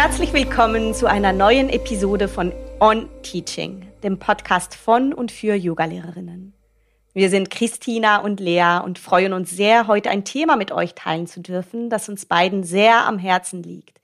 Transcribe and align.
Herzlich 0.00 0.32
willkommen 0.32 0.94
zu 0.94 1.06
einer 1.06 1.32
neuen 1.32 1.68
Episode 1.70 2.28
von 2.28 2.52
On 2.78 3.08
Teaching, 3.24 3.84
dem 4.04 4.20
Podcast 4.20 4.76
von 4.76 5.12
und 5.12 5.32
für 5.32 5.56
Yogalehrerinnen. 5.56 6.52
Wir 7.14 7.28
sind 7.30 7.50
Christina 7.50 8.18
und 8.18 8.38
Lea 8.38 8.78
und 8.84 9.00
freuen 9.00 9.32
uns 9.32 9.50
sehr, 9.50 9.88
heute 9.88 10.10
ein 10.10 10.24
Thema 10.24 10.54
mit 10.54 10.70
euch 10.70 10.94
teilen 10.94 11.26
zu 11.26 11.40
dürfen, 11.40 11.90
das 11.90 12.08
uns 12.08 12.26
beiden 12.26 12.62
sehr 12.62 13.06
am 13.06 13.18
Herzen 13.18 13.64
liegt, 13.64 14.00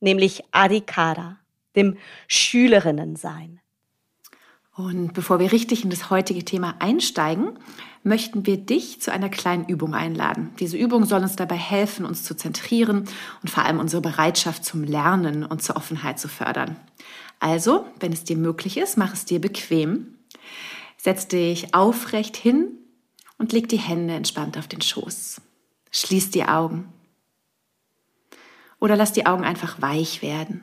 nämlich 0.00 0.42
Adhikara, 0.50 1.36
dem 1.76 1.98
Schülerinnensein. 2.26 3.60
Und 4.74 5.12
bevor 5.12 5.40
wir 5.40 5.52
richtig 5.52 5.84
in 5.84 5.90
das 5.90 6.08
heutige 6.08 6.46
Thema 6.46 6.76
einsteigen, 6.78 7.58
möchten 8.04 8.44
wir 8.46 8.58
dich 8.58 9.00
zu 9.00 9.10
einer 9.10 9.30
kleinen 9.30 9.64
Übung 9.64 9.94
einladen. 9.94 10.52
Diese 10.60 10.76
Übung 10.76 11.06
soll 11.06 11.22
uns 11.22 11.36
dabei 11.36 11.56
helfen, 11.56 12.04
uns 12.04 12.22
zu 12.22 12.36
zentrieren 12.36 13.08
und 13.42 13.48
vor 13.50 13.64
allem 13.64 13.80
unsere 13.80 14.02
Bereitschaft 14.02 14.64
zum 14.64 14.84
Lernen 14.84 15.44
und 15.44 15.62
zur 15.62 15.76
Offenheit 15.76 16.20
zu 16.20 16.28
fördern. 16.28 16.76
Also, 17.40 17.86
wenn 18.00 18.12
es 18.12 18.22
dir 18.24 18.36
möglich 18.36 18.76
ist, 18.76 18.98
mach 18.98 19.14
es 19.14 19.24
dir 19.24 19.40
bequem. 19.40 20.18
Setz 20.98 21.28
dich 21.28 21.74
aufrecht 21.74 22.36
hin 22.36 22.68
und 23.38 23.52
leg 23.52 23.70
die 23.70 23.78
Hände 23.78 24.14
entspannt 24.14 24.58
auf 24.58 24.68
den 24.68 24.82
Schoß. 24.82 25.40
Schließ 25.90 26.30
die 26.30 26.44
Augen. 26.44 26.92
Oder 28.80 28.96
lass 28.96 29.12
die 29.12 29.24
Augen 29.24 29.44
einfach 29.44 29.80
weich 29.80 30.20
werden. 30.20 30.62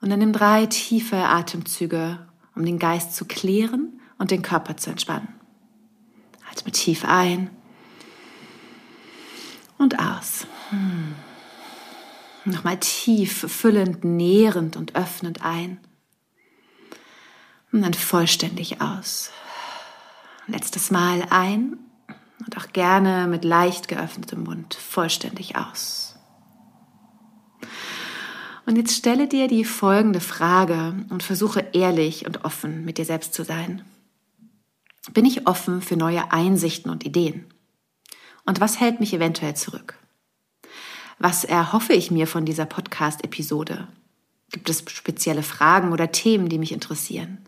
Und 0.00 0.08
dann 0.08 0.18
nimm 0.18 0.32
drei 0.32 0.64
tiefe 0.66 1.16
Atemzüge, 1.16 2.26
um 2.56 2.64
den 2.64 2.78
Geist 2.78 3.14
zu 3.14 3.26
klären 3.26 4.00
und 4.22 4.30
den 4.30 4.42
Körper 4.42 4.76
zu 4.76 4.88
entspannen. 4.88 5.26
Atme 6.48 6.70
tief 6.70 7.04
ein 7.04 7.50
und 9.78 9.98
aus. 9.98 10.46
Hm. 10.70 11.16
Nochmal 12.44 12.78
tief, 12.78 13.44
füllend, 13.50 14.04
nährend 14.04 14.76
und 14.76 14.94
öffnend 14.94 15.44
ein. 15.44 15.80
Und 17.72 17.82
dann 17.82 17.94
vollständig 17.94 18.80
aus. 18.80 19.32
Letztes 20.46 20.92
Mal 20.92 21.26
ein 21.30 21.78
und 22.46 22.56
auch 22.56 22.68
gerne 22.72 23.26
mit 23.26 23.42
leicht 23.42 23.88
geöffnetem 23.88 24.44
Mund 24.44 24.74
vollständig 24.74 25.56
aus. 25.56 26.14
Und 28.66 28.76
jetzt 28.76 28.96
stelle 28.96 29.26
dir 29.26 29.48
die 29.48 29.64
folgende 29.64 30.20
Frage 30.20 30.94
und 31.10 31.24
versuche 31.24 31.70
ehrlich 31.72 32.24
und 32.24 32.44
offen 32.44 32.84
mit 32.84 32.98
dir 32.98 33.04
selbst 33.04 33.34
zu 33.34 33.42
sein. 33.42 33.82
Bin 35.10 35.24
ich 35.24 35.46
offen 35.46 35.82
für 35.82 35.96
neue 35.96 36.32
Einsichten 36.32 36.90
und 36.90 37.04
Ideen? 37.04 37.46
Und 38.46 38.60
was 38.60 38.78
hält 38.78 39.00
mich 39.00 39.12
eventuell 39.12 39.56
zurück? 39.56 39.98
Was 41.18 41.44
erhoffe 41.44 41.92
ich 41.92 42.10
mir 42.10 42.26
von 42.26 42.44
dieser 42.44 42.66
Podcast-Episode? 42.66 43.88
Gibt 44.50 44.68
es 44.68 44.84
spezielle 44.88 45.42
Fragen 45.42 45.92
oder 45.92 46.12
Themen, 46.12 46.48
die 46.48 46.58
mich 46.58 46.72
interessieren? 46.72 47.38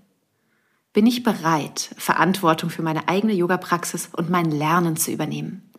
Bin 0.92 1.06
ich 1.06 1.22
bereit, 1.22 1.90
Verantwortung 1.98 2.70
für 2.70 2.82
meine 2.82 3.08
eigene 3.08 3.32
Yoga-Praxis 3.32 4.10
und 4.12 4.30
mein 4.30 4.50
Lernen 4.50 4.96
zu 4.96 5.10
übernehmen? 5.10 5.70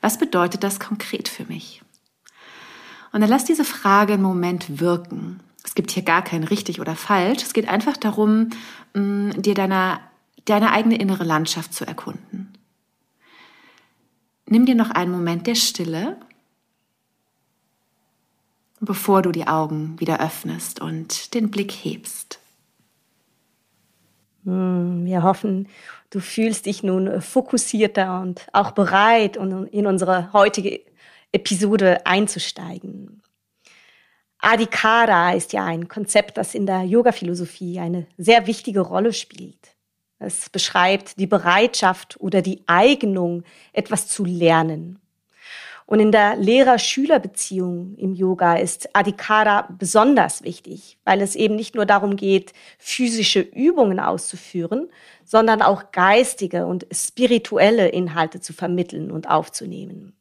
Was 0.00 0.18
bedeutet 0.18 0.62
das 0.62 0.80
konkret 0.80 1.28
für 1.28 1.44
mich? 1.44 1.82
Und 3.12 3.20
dann 3.20 3.30
lass 3.30 3.44
diese 3.44 3.64
Frage 3.64 4.14
einen 4.14 4.22
Moment 4.22 4.80
wirken. 4.80 5.40
Es 5.64 5.74
gibt 5.74 5.90
hier 5.90 6.02
gar 6.02 6.22
kein 6.22 6.44
richtig 6.44 6.80
oder 6.80 6.96
falsch. 6.96 7.42
Es 7.42 7.52
geht 7.52 7.68
einfach 7.68 7.96
darum, 7.96 8.50
mm, 8.94 9.30
dir 9.42 9.54
deine, 9.54 10.00
deine 10.44 10.72
eigene 10.72 10.96
innere 10.96 11.24
Landschaft 11.24 11.74
zu 11.74 11.86
erkunden. 11.86 12.52
Nimm 14.46 14.66
dir 14.66 14.74
noch 14.74 14.90
einen 14.90 15.12
Moment 15.12 15.46
der 15.46 15.54
Stille, 15.54 16.18
bevor 18.80 19.22
du 19.22 19.32
die 19.32 19.46
Augen 19.46 19.98
wieder 20.00 20.20
öffnest 20.20 20.80
und 20.80 21.34
den 21.34 21.50
Blick 21.50 21.70
hebst. 21.70 22.40
Hm, 24.44 25.04
wir 25.04 25.22
hoffen, 25.22 25.68
du 26.10 26.20
fühlst 26.20 26.66
dich 26.66 26.82
nun 26.82 27.22
fokussierter 27.22 28.20
und 28.20 28.46
auch 28.52 28.72
bereit, 28.72 29.36
in 29.36 29.86
unsere 29.86 30.32
heutige 30.32 30.80
Episode 31.30 32.04
einzusteigen. 32.04 33.22
Adhikara 34.38 35.32
ist 35.32 35.52
ja 35.52 35.64
ein 35.64 35.86
Konzept, 35.86 36.36
das 36.36 36.54
in 36.56 36.66
der 36.66 36.82
Yoga-Philosophie 36.82 37.78
eine 37.78 38.08
sehr 38.18 38.48
wichtige 38.48 38.80
Rolle 38.80 39.12
spielt. 39.12 39.76
Es 40.24 40.48
beschreibt 40.48 41.18
die 41.18 41.26
Bereitschaft 41.26 42.16
oder 42.20 42.42
die 42.42 42.62
Eignung, 42.66 43.42
etwas 43.72 44.08
zu 44.08 44.24
lernen. 44.24 44.98
Und 45.84 46.00
in 46.00 46.12
der 46.12 46.36
Lehrer-Schüler-Beziehung 46.36 47.96
im 47.98 48.14
Yoga 48.14 48.54
ist 48.54 48.94
Adhikara 48.94 49.68
besonders 49.78 50.42
wichtig, 50.42 50.96
weil 51.04 51.20
es 51.20 51.34
eben 51.34 51.56
nicht 51.56 51.74
nur 51.74 51.84
darum 51.84 52.16
geht, 52.16 52.52
physische 52.78 53.40
Übungen 53.40 54.00
auszuführen, 54.00 54.88
sondern 55.24 55.60
auch 55.60 55.92
geistige 55.92 56.66
und 56.66 56.86
spirituelle 56.92 57.88
Inhalte 57.88 58.40
zu 58.40 58.52
vermitteln 58.52 59.10
und 59.10 59.28
aufzunehmen. 59.28 60.14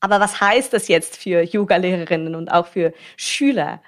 Aber 0.00 0.20
was 0.20 0.40
heißt 0.40 0.72
das 0.72 0.88
jetzt 0.88 1.16
für 1.16 1.42
Yoga-Lehrerinnen 1.42 2.34
und 2.34 2.52
auch 2.52 2.66
für 2.66 2.92
Schüler? 3.16 3.80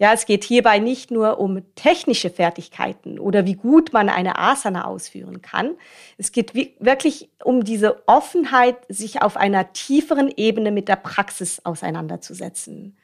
Ja, 0.00 0.12
es 0.12 0.26
geht 0.26 0.44
hierbei 0.44 0.78
nicht 0.78 1.10
nur 1.10 1.40
um 1.40 1.62
technische 1.74 2.30
Fertigkeiten 2.30 3.18
oder 3.18 3.46
wie 3.46 3.54
gut 3.54 3.92
man 3.92 4.08
eine 4.08 4.38
Asana 4.38 4.84
ausführen 4.84 5.42
kann. 5.42 5.74
Es 6.18 6.30
geht 6.30 6.54
wirklich 6.54 7.28
um 7.42 7.64
diese 7.64 8.06
Offenheit, 8.06 8.76
sich 8.88 9.22
auf 9.22 9.36
einer 9.36 9.72
tieferen 9.72 10.32
Ebene 10.36 10.70
mit 10.70 10.86
der 10.86 10.96
Praxis 10.96 11.60
auseinanderzusetzen. 11.64 12.96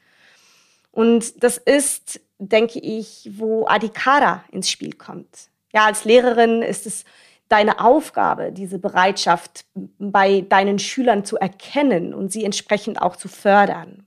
Und 0.92 1.42
das 1.42 1.58
ist, 1.58 2.20
denke 2.38 2.78
ich, 2.78 3.28
wo 3.32 3.66
Adhikara 3.66 4.44
ins 4.52 4.70
Spiel 4.70 4.92
kommt. 4.92 5.48
Ja, 5.72 5.86
als 5.86 6.04
Lehrerin 6.04 6.62
ist 6.62 6.86
es 6.86 7.04
deine 7.48 7.80
Aufgabe, 7.80 8.52
diese 8.52 8.78
Bereitschaft 8.78 9.64
bei 9.74 10.42
deinen 10.42 10.78
Schülern 10.78 11.24
zu 11.24 11.36
erkennen 11.38 12.14
und 12.14 12.30
sie 12.30 12.44
entsprechend 12.44 13.02
auch 13.02 13.16
zu 13.16 13.26
fördern. 13.26 14.06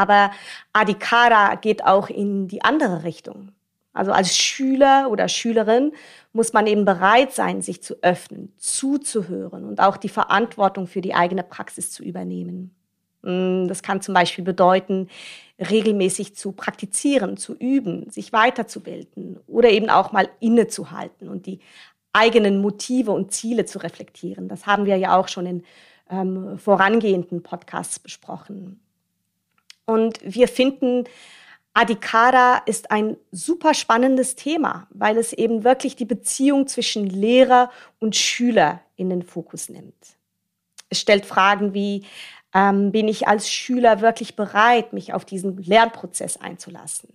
Aber 0.00 0.30
Adhikara 0.72 1.56
geht 1.56 1.84
auch 1.84 2.08
in 2.08 2.48
die 2.48 2.62
andere 2.62 3.04
Richtung. 3.04 3.52
Also 3.92 4.12
als 4.12 4.34
Schüler 4.34 5.08
oder 5.10 5.28
Schülerin 5.28 5.92
muss 6.32 6.54
man 6.54 6.66
eben 6.66 6.86
bereit 6.86 7.32
sein, 7.34 7.60
sich 7.60 7.82
zu 7.82 7.96
öffnen, 8.02 8.52
zuzuhören 8.56 9.64
und 9.64 9.80
auch 9.80 9.98
die 9.98 10.08
Verantwortung 10.08 10.86
für 10.86 11.02
die 11.02 11.14
eigene 11.14 11.42
Praxis 11.42 11.90
zu 11.92 12.02
übernehmen. 12.02 12.74
Mm, 13.22 13.66
das 13.66 13.82
kann 13.82 14.00
zum 14.00 14.14
Beispiel 14.14 14.44
bedeuten, 14.44 15.08
regelmäßig 15.58 16.34
zu 16.34 16.52
praktizieren, 16.52 17.36
zu 17.36 17.54
üben, 17.54 18.08
sich 18.08 18.32
weiterzubilden 18.32 19.38
oder 19.46 19.68
eben 19.68 19.90
auch 19.90 20.12
mal 20.12 20.30
innezuhalten 20.40 21.28
und 21.28 21.44
die 21.44 21.58
eigenen 22.14 22.62
Motive 22.62 23.10
und 23.10 23.32
Ziele 23.32 23.66
zu 23.66 23.78
reflektieren. 23.78 24.48
Das 24.48 24.66
haben 24.66 24.86
wir 24.86 24.96
ja 24.96 25.18
auch 25.18 25.28
schon 25.28 25.46
in 25.46 25.64
ähm, 26.08 26.58
vorangehenden 26.58 27.42
Podcasts 27.42 27.98
besprochen. 27.98 28.80
Und 29.90 30.20
wir 30.22 30.46
finden, 30.46 31.02
Adhikara 31.74 32.62
ist 32.66 32.92
ein 32.92 33.16
super 33.32 33.74
spannendes 33.74 34.36
Thema, 34.36 34.86
weil 34.90 35.18
es 35.18 35.32
eben 35.32 35.64
wirklich 35.64 35.96
die 35.96 36.04
Beziehung 36.04 36.68
zwischen 36.68 37.06
Lehrer 37.06 37.72
und 37.98 38.14
Schüler 38.14 38.82
in 38.94 39.10
den 39.10 39.24
Fokus 39.24 39.68
nimmt. 39.68 40.16
Es 40.90 41.00
stellt 41.00 41.26
Fragen 41.26 41.74
wie, 41.74 42.06
ähm, 42.54 42.92
bin 42.92 43.08
ich 43.08 43.26
als 43.26 43.50
Schüler 43.50 44.00
wirklich 44.00 44.36
bereit, 44.36 44.92
mich 44.92 45.12
auf 45.12 45.24
diesen 45.24 45.60
Lernprozess 45.60 46.36
einzulassen? 46.36 47.08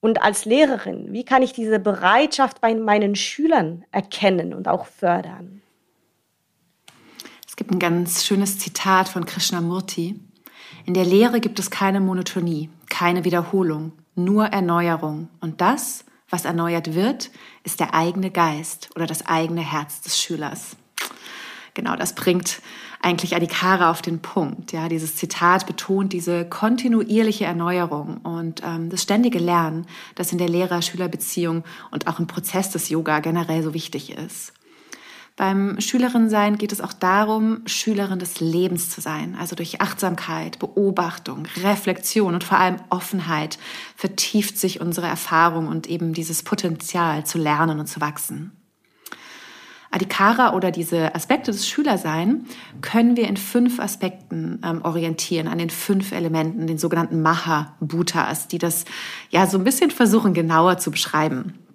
Und 0.00 0.20
als 0.20 0.44
Lehrerin, 0.44 1.14
wie 1.14 1.24
kann 1.24 1.40
ich 1.40 1.54
diese 1.54 1.78
Bereitschaft 1.78 2.60
bei 2.60 2.74
meinen 2.74 3.16
Schülern 3.16 3.86
erkennen 3.90 4.52
und 4.52 4.68
auch 4.68 4.84
fördern? 4.84 5.62
Es 7.48 7.56
gibt 7.56 7.70
ein 7.70 7.78
ganz 7.78 8.26
schönes 8.26 8.58
Zitat 8.58 9.08
von 9.08 9.24
Krishnamurti. 9.24 10.20
In 10.86 10.94
der 10.94 11.04
Lehre 11.04 11.40
gibt 11.40 11.58
es 11.58 11.70
keine 11.70 11.98
Monotonie, 12.00 12.70
keine 12.88 13.24
Wiederholung, 13.24 13.90
nur 14.14 14.46
Erneuerung. 14.46 15.28
Und 15.40 15.60
das, 15.60 16.04
was 16.30 16.44
erneuert 16.44 16.94
wird, 16.94 17.32
ist 17.64 17.80
der 17.80 17.92
eigene 17.92 18.30
Geist 18.30 18.90
oder 18.94 19.06
das 19.06 19.26
eigene 19.26 19.62
Herz 19.62 20.00
des 20.02 20.16
Schülers. 20.16 20.76
Genau, 21.74 21.96
das 21.96 22.14
bringt 22.14 22.62
eigentlich 23.02 23.34
Adhikara 23.34 23.90
auf 23.90 24.00
den 24.00 24.20
Punkt. 24.20 24.70
Ja, 24.70 24.88
dieses 24.88 25.16
Zitat 25.16 25.66
betont 25.66 26.12
diese 26.12 26.48
kontinuierliche 26.48 27.46
Erneuerung 27.46 28.18
und 28.18 28.62
ähm, 28.64 28.88
das 28.88 29.02
ständige 29.02 29.40
Lernen, 29.40 29.86
das 30.14 30.30
in 30.30 30.38
der 30.38 30.48
Lehrer-Schüler-Beziehung 30.48 31.64
und 31.90 32.06
auch 32.06 32.20
im 32.20 32.28
Prozess 32.28 32.70
des 32.70 32.88
Yoga 32.90 33.18
generell 33.18 33.64
so 33.64 33.74
wichtig 33.74 34.12
ist. 34.16 34.52
Beim 35.36 35.78
Schülerinnensein 35.82 36.56
geht 36.56 36.72
es 36.72 36.80
auch 36.80 36.94
darum, 36.94 37.60
Schülerin 37.66 38.18
des 38.18 38.40
Lebens 38.40 38.88
zu 38.88 39.02
sein. 39.02 39.36
Also 39.38 39.54
durch 39.54 39.82
Achtsamkeit, 39.82 40.58
Beobachtung, 40.58 41.46
Reflexion 41.62 42.32
und 42.32 42.42
vor 42.42 42.58
allem 42.58 42.76
Offenheit 42.88 43.58
vertieft 43.96 44.56
sich 44.56 44.80
unsere 44.80 45.06
Erfahrung 45.06 45.68
und 45.68 45.88
eben 45.88 46.14
dieses 46.14 46.42
Potenzial 46.42 47.26
zu 47.26 47.36
lernen 47.36 47.78
und 47.78 47.86
zu 47.86 48.00
wachsen. 48.00 48.52
Adhikara 49.90 50.54
oder 50.54 50.70
diese 50.70 51.14
Aspekte 51.14 51.50
des 51.50 51.68
Schülerseins 51.68 52.48
können 52.80 53.16
wir 53.16 53.28
in 53.28 53.36
fünf 53.36 53.78
Aspekten 53.78 54.60
ähm, 54.64 54.82
orientieren, 54.82 55.48
an 55.48 55.58
den 55.58 55.70
fünf 55.70 56.12
Elementen, 56.12 56.66
den 56.66 56.78
sogenannten 56.78 57.20
Maha-Bhutas, 57.20 58.48
die 58.48 58.58
das 58.58 58.86
ja 59.30 59.46
so 59.46 59.58
ein 59.58 59.64
bisschen 59.64 59.90
versuchen 59.90 60.32
genauer 60.32 60.78
zu 60.78 60.90
beschreiben. 60.90 61.65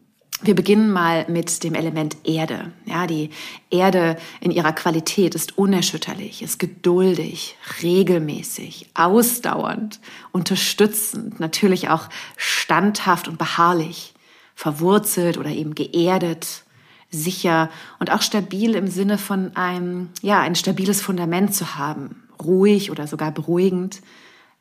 Wir 0.43 0.55
beginnen 0.55 0.91
mal 0.91 1.25
mit 1.29 1.63
dem 1.63 1.75
Element 1.75 2.17
Erde. 2.23 2.71
Ja, 2.85 3.05
die 3.05 3.29
Erde 3.69 4.17
in 4.39 4.49
ihrer 4.49 4.73
Qualität 4.73 5.35
ist 5.35 5.55
unerschütterlich, 5.59 6.41
ist 6.41 6.57
geduldig, 6.57 7.57
regelmäßig, 7.83 8.87
ausdauernd, 8.95 9.99
unterstützend, 10.31 11.39
natürlich 11.39 11.89
auch 11.89 12.09
standhaft 12.37 13.27
und 13.27 13.37
beharrlich, 13.37 14.15
verwurzelt 14.55 15.37
oder 15.37 15.51
eben 15.51 15.75
geerdet, 15.75 16.63
sicher 17.11 17.69
und 17.99 18.11
auch 18.11 18.23
stabil 18.23 18.73
im 18.73 18.87
Sinne 18.87 19.19
von 19.19 19.55
einem, 19.55 20.09
ja, 20.23 20.39
ein 20.39 20.55
stabiles 20.55 21.01
Fundament 21.01 21.53
zu 21.53 21.75
haben, 21.75 22.23
ruhig 22.43 22.89
oder 22.89 23.05
sogar 23.05 23.31
beruhigend. 23.31 24.01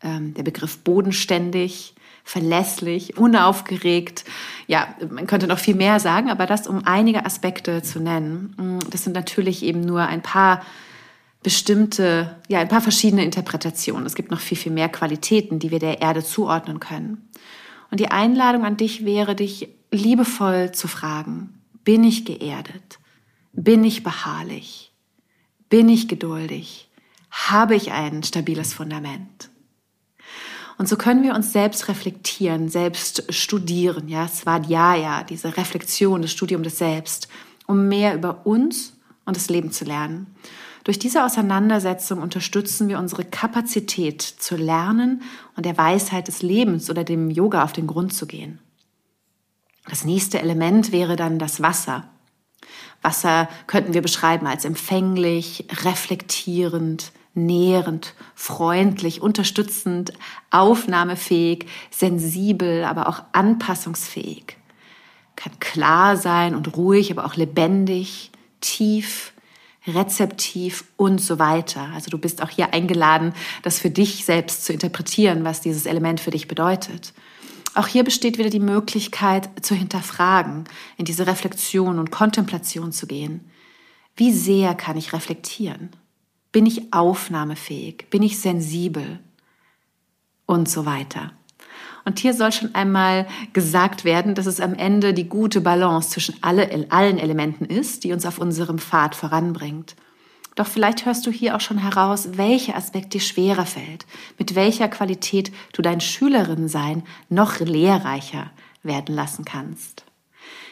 Ähm, 0.02 0.35
der 0.35 0.43
Begriff 0.43 0.79
bodenständig, 0.79 1.94
verlässlich, 2.25 3.17
unaufgeregt. 3.19 4.25
Ja, 4.67 4.94
man 5.11 5.26
könnte 5.26 5.47
noch 5.47 5.58
viel 5.58 5.75
mehr 5.75 6.00
sagen, 6.00 6.31
aber 6.31 6.47
das, 6.47 6.67
um 6.67 6.82
einige 6.85 7.26
Aspekte 7.26 7.82
zu 7.82 8.00
nennen. 8.00 8.55
Mm, 8.56 8.91
das 8.91 9.05
sind 9.05 9.14
natürlich 9.14 9.62
eben 9.62 9.81
nur 9.81 10.02
ein 10.02 10.23
paar 10.23 10.62
bestimmte, 11.43 12.37
ja, 12.49 12.61
ein 12.61 12.69
paar 12.69 12.81
verschiedene 12.81 13.25
Interpretationen. 13.25 14.06
Es 14.06 14.14
gibt 14.14 14.31
noch 14.31 14.41
viel, 14.41 14.56
viel 14.56 14.73
mehr 14.73 14.88
Qualitäten, 14.88 15.58
die 15.58 15.70
wir 15.70 15.79
der 15.79 16.00
Erde 16.00 16.23
zuordnen 16.23 16.81
können. 16.81 17.29
Und 17.91 18.00
die 18.00 18.11
Einladung 18.11 18.64
an 18.64 18.76
dich 18.76 19.05
wäre, 19.05 19.35
dich 19.35 19.69
liebevoll 19.91 20.73
zu 20.73 20.87
fragen, 20.87 21.61
bin 21.85 22.05
ich 22.05 22.25
geerdet? 22.25 22.99
Bin 23.53 23.85
ich 23.85 24.03
beharrlich? 24.03 24.93
Bin 25.69 25.88
ich 25.88 26.08
geduldig? 26.08 26.88
Habe 27.31 27.75
ich 27.75 27.91
ein 27.93 28.23
stabiles 28.23 28.75
Fundament? 28.75 29.50
Und 30.81 30.88
so 30.88 30.97
können 30.97 31.23
wir 31.23 31.35
uns 31.35 31.53
selbst 31.53 31.88
reflektieren, 31.88 32.71
selbst 32.71 33.25
studieren, 33.29 34.09
ja, 34.09 34.27
Svadhyaya, 34.27 35.25
diese 35.25 35.59
Reflexion, 35.59 36.23
das 36.23 36.31
Studium 36.31 36.62
des 36.62 36.79
Selbst, 36.79 37.29
um 37.67 37.88
mehr 37.88 38.15
über 38.15 38.47
uns 38.47 38.94
und 39.27 39.37
das 39.37 39.50
Leben 39.50 39.73
zu 39.73 39.85
lernen. 39.85 40.35
Durch 40.85 40.99
diese 40.99 41.23
Auseinandersetzung 41.23 42.23
unterstützen 42.23 42.88
wir 42.88 42.99
unsere 42.99 43.27
Kapazität 43.27 44.23
zu 44.23 44.56
lernen 44.56 45.21
und 45.55 45.67
der 45.67 45.77
Weisheit 45.77 46.29
des 46.29 46.41
Lebens 46.41 46.88
oder 46.88 47.05
dem 47.05 47.29
Yoga 47.31 47.62
auf 47.62 47.75
den 47.75 47.87
Grund 47.87 48.15
zu 48.15 48.27
gehen. 48.27 48.59
Das 49.87 50.06
nächste 50.06 50.41
Element 50.41 50.93
wäre 50.93 51.17
dann 51.17 51.38
das 51.38 51.61
Wasser. 51.61 52.09
Wasser 53.03 53.50
könnten 53.67 53.93
wir 53.93 54.00
beschreiben 54.00 54.47
als 54.47 54.65
empfänglich, 54.65 55.67
reflektierend, 55.85 57.12
nährend, 57.35 58.15
freundlich, 58.35 59.23
unterstützend, 59.23 60.12
aufnahmefähig, 60.50 61.67
sensibel, 61.91 62.85
aber 62.85 63.09
auch 63.09 63.23
anpassungsfähig. 63.32 64.56
Kann 65.37 65.59
klar 65.61 66.17
sein 66.17 66.55
und 66.55 66.77
ruhig, 66.77 67.11
aber 67.11 67.25
auch 67.25 67.37
lebendig, 67.37 68.31
tief, 68.61 69.32
rezeptiv 69.87 70.85
und 70.97 71.21
so 71.21 71.38
weiter. 71.38 71.88
Also 71.94 72.11
du 72.11 72.19
bist 72.19 72.43
auch 72.43 72.50
hier 72.50 72.75
eingeladen, 72.75 73.32
das 73.62 73.79
für 73.79 73.91
dich 73.91 74.25
selbst 74.25 74.65
zu 74.65 74.73
interpretieren, 74.73 75.44
was 75.44 75.61
dieses 75.61 75.87
Element 75.87 76.21
für 76.21 76.31
dich 76.31 76.49
bedeutet. 76.49 77.15
Auch 77.75 77.87
hier 77.87 78.03
besteht 78.03 78.37
wieder 78.37 78.50
die 78.50 78.61
Möglichkeit 78.61 79.49
zu 79.65 79.75
hinterfragen, 79.75 80.65
in 80.97 81.05
diese 81.05 81.27
Reflexion 81.27 81.99
und 81.99 82.11
Kontemplation 82.11 82.93
zu 82.93 83.06
gehen. 83.06 83.49
Wie 84.17 84.32
sehr 84.32 84.75
kann 84.75 84.97
ich 84.97 85.12
reflektieren? 85.12 85.91
Bin 86.52 86.67
ich 86.67 86.93
aufnahmefähig? 86.93 88.06
Bin 88.11 88.23
ich 88.23 88.41
sensibel? 88.41 89.20
Und 90.47 90.69
so 90.69 90.85
weiter. 90.85 91.32
Und 92.05 92.19
hier 92.19 92.35
soll 92.35 92.50
schon 92.50 92.75
einmal 92.75 93.26
gesagt 93.52 94.05
werden, 94.05 94.35
dass 94.35 94.47
es 94.47 94.61
am 94.61 94.75
Ende 94.75 95.14
die 95.14 95.29
gute 95.29 95.61
Balance 95.61 96.11
zwischen 96.11 96.37
alle, 96.43 96.87
allen 96.91 97.19
Elementen 97.19 97.64
ist, 97.64 98.05
die 98.05 98.12
uns 98.12 98.26
auf 98.26 98.38
unserem 98.38 98.79
Pfad 98.79 99.14
voranbringt. 99.14 99.94
Doch 100.56 100.67
vielleicht 100.67 101.06
hörst 101.06 101.26
du 101.26 101.31
hier 101.31 101.55
auch 101.55 101.61
schon 101.61 101.79
heraus, 101.79 102.31
welcher 102.32 102.75
Aspekt 102.75 103.14
dir 103.14 103.20
schwerer 103.20 103.67
fällt, 103.67 104.06
mit 104.38 104.55
welcher 104.55 104.88
Qualität 104.88 105.53
du 105.73 105.82
dein 105.82 106.00
Schülerinnensein 106.00 107.05
noch 107.29 107.61
lehrreicher 107.61 108.50
werden 108.82 109.14
lassen 109.14 109.44
kannst. 109.44 110.05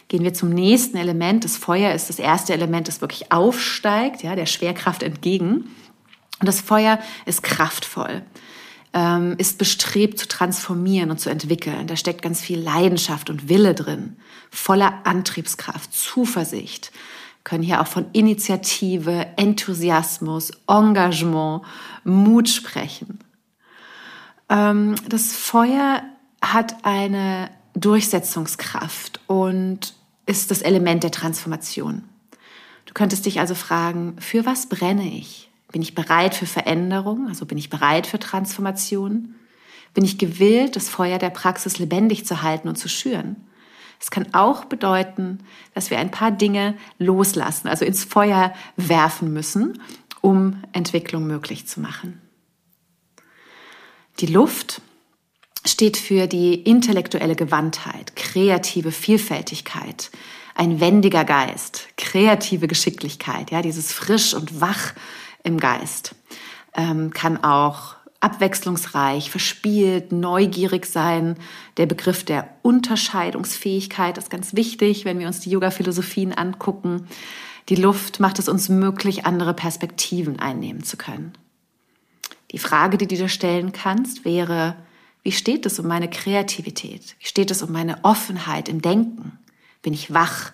Gehen 0.09 0.25
wir 0.25 0.33
zum 0.33 0.49
nächsten 0.49 0.97
Element. 0.97 1.45
Das 1.45 1.59
Feuer 1.59 1.93
ist 1.93 2.09
das 2.09 2.19
erste 2.19 2.55
Element, 2.55 2.89
das 2.89 3.03
wirklich 3.03 3.31
aufsteigt, 3.31 4.23
ja, 4.23 4.35
der 4.35 4.47
Schwerkraft 4.47 5.03
entgegen. 5.03 5.71
Und 6.41 6.47
das 6.47 6.63
Feuer 6.63 6.99
ist 7.27 7.43
kraftvoll, 7.43 8.23
ähm, 8.95 9.35
ist 9.37 9.59
bestrebt 9.59 10.19
zu 10.19 10.27
transformieren 10.27 11.11
und 11.11 11.19
zu 11.19 11.29
entwickeln. 11.29 11.87
Da 11.87 11.97
steckt 11.97 12.23
ganz 12.23 12.41
viel 12.41 12.59
Leidenschaft 12.59 13.29
und 13.29 13.51
Wille 13.51 13.75
drin, 13.75 14.17
voller 14.51 15.01
Antriebskraft, 15.05 15.93
Zuversicht. 15.93 16.91
Können 17.45 17.63
hier 17.63 17.83
auch 17.83 17.87
von 17.87 18.07
Initiative, 18.13 19.27
Enthusiasmus, 19.37 20.53
Engagement, 20.69 21.63
Mut 22.05 22.49
sprechen. 22.49 23.19
Ähm, 24.49 24.95
das 25.07 25.35
Feuer 25.35 26.03
hat 26.41 26.77
eine 26.85 27.51
Durchsetzungskraft 27.75 29.21
und 29.27 29.98
ist 30.29 30.51
das 30.51 30.61
Element 30.61 31.03
der 31.05 31.11
Transformation. 31.11 32.05
Du 32.85 32.93
könntest 32.93 33.25
dich 33.25 33.41
also 33.41 33.55
fragen, 33.55 34.17
für 34.21 34.45
was 34.45 34.69
brenne 34.69 35.09
ich? 35.09 35.51
Bin 35.73 35.81
ich 35.81 35.95
bereit 35.95 36.35
für 36.35 36.45
Veränderung? 36.47 37.29
Also 37.29 37.47
bin 37.47 37.57
ich 37.57 37.71
bereit 37.71 38.07
für 38.07 38.19
Transformation? 38.19 39.35
Bin 39.95 40.05
ich 40.05 40.19
gewillt, 40.19 40.77
das 40.77 40.91
Feuer 40.91 41.19
der 41.19 41.31
Praxis 41.31 41.79
lebendig 41.79 42.27
zu 42.27 42.43
halten 42.43 42.69
und 42.69 42.77
zu 42.77 42.89
schüren? 42.91 43.37
Es 44.01 44.11
kann 44.11 44.35
auch 44.35 44.67
bedeuten, 44.67 45.39
dass 45.75 45.91
wir 45.91 45.99
ein 45.99 46.11
paar 46.11 46.31
Dinge 46.31 46.75
loslassen, 46.99 47.67
also 47.67 47.87
ins 47.87 48.05
Feuer 48.05 48.53
werfen 48.77 49.33
müssen, 49.33 49.81
um 50.21 50.63
Entwicklung 50.73 51.27
möglich 51.27 51.67
zu 51.67 51.81
machen. 51.81 52.21
Die 54.21 54.27
Luft 54.27 54.83
steht 55.71 55.97
für 55.97 56.27
die 56.27 56.55
intellektuelle 56.55 57.37
Gewandtheit, 57.37 58.17
kreative 58.17 58.93
Vielfältigkeit, 58.93 60.11
ein 60.55 60.81
wendiger 60.81 61.25
Geist, 61.25 61.89
kreative 61.97 62.67
Geschicklichkeit, 62.67 63.51
ja, 63.51 63.63
dieses 63.63 63.93
frisch 63.93 64.35
und 64.35 64.61
wach 64.61 64.95
im 65.45 65.59
Geist, 65.59 66.15
ähm, 66.75 67.13
kann 67.13 67.43
auch 67.45 67.95
abwechslungsreich, 68.21 69.31
verspielt, 69.31 70.11
neugierig 70.11 70.87
sein. 70.87 71.37
Der 71.77 71.87
Begriff 71.87 72.25
der 72.25 72.49
Unterscheidungsfähigkeit 72.63 74.19
ist 74.19 74.31
ganz 74.31 74.57
wichtig, 74.57 75.05
wenn 75.05 75.21
wir 75.21 75.29
uns 75.29 75.41
die 75.41 75.51
Yoga-Philosophien 75.51 76.33
angucken. 76.33 77.07
Die 77.69 77.77
Luft 77.77 78.19
macht 78.19 78.39
es 78.39 78.49
uns 78.49 78.69
möglich, 78.69 79.25
andere 79.27 79.55
Perspektiven 79.55 80.39
einnehmen 80.39 80.83
zu 80.83 80.97
können. 80.97 81.35
Die 82.51 82.59
Frage, 82.59 82.99
die 82.99 83.07
du 83.07 83.15
dir 83.15 83.29
stellen 83.29 83.73
kannst, 83.73 84.25
wäre, 84.25 84.75
wie 85.29 85.33
steht 85.33 85.67
es 85.67 85.79
um 85.79 85.87
meine 85.87 86.09
Kreativität? 86.09 87.15
Wie 87.19 87.27
steht 87.27 87.51
es 87.51 87.61
um 87.61 87.71
meine 87.71 88.03
Offenheit 88.03 88.67
im 88.71 88.81
Denken? 88.81 89.39
Bin 89.83 89.93
ich 89.93 90.15
wach 90.15 90.53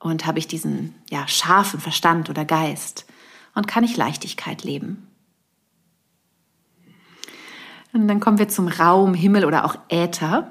und 0.00 0.26
habe 0.26 0.40
ich 0.40 0.48
diesen 0.48 0.96
ja, 1.08 1.28
scharfen 1.28 1.78
Verstand 1.78 2.28
oder 2.28 2.44
Geist? 2.44 3.06
Und 3.54 3.68
kann 3.68 3.84
ich 3.84 3.96
Leichtigkeit 3.96 4.64
leben? 4.64 5.06
Und 7.92 8.08
dann 8.08 8.18
kommen 8.18 8.40
wir 8.40 8.48
zum 8.48 8.66
Raum, 8.66 9.14
Himmel 9.14 9.44
oder 9.44 9.64
auch 9.64 9.76
Äther. 9.88 10.50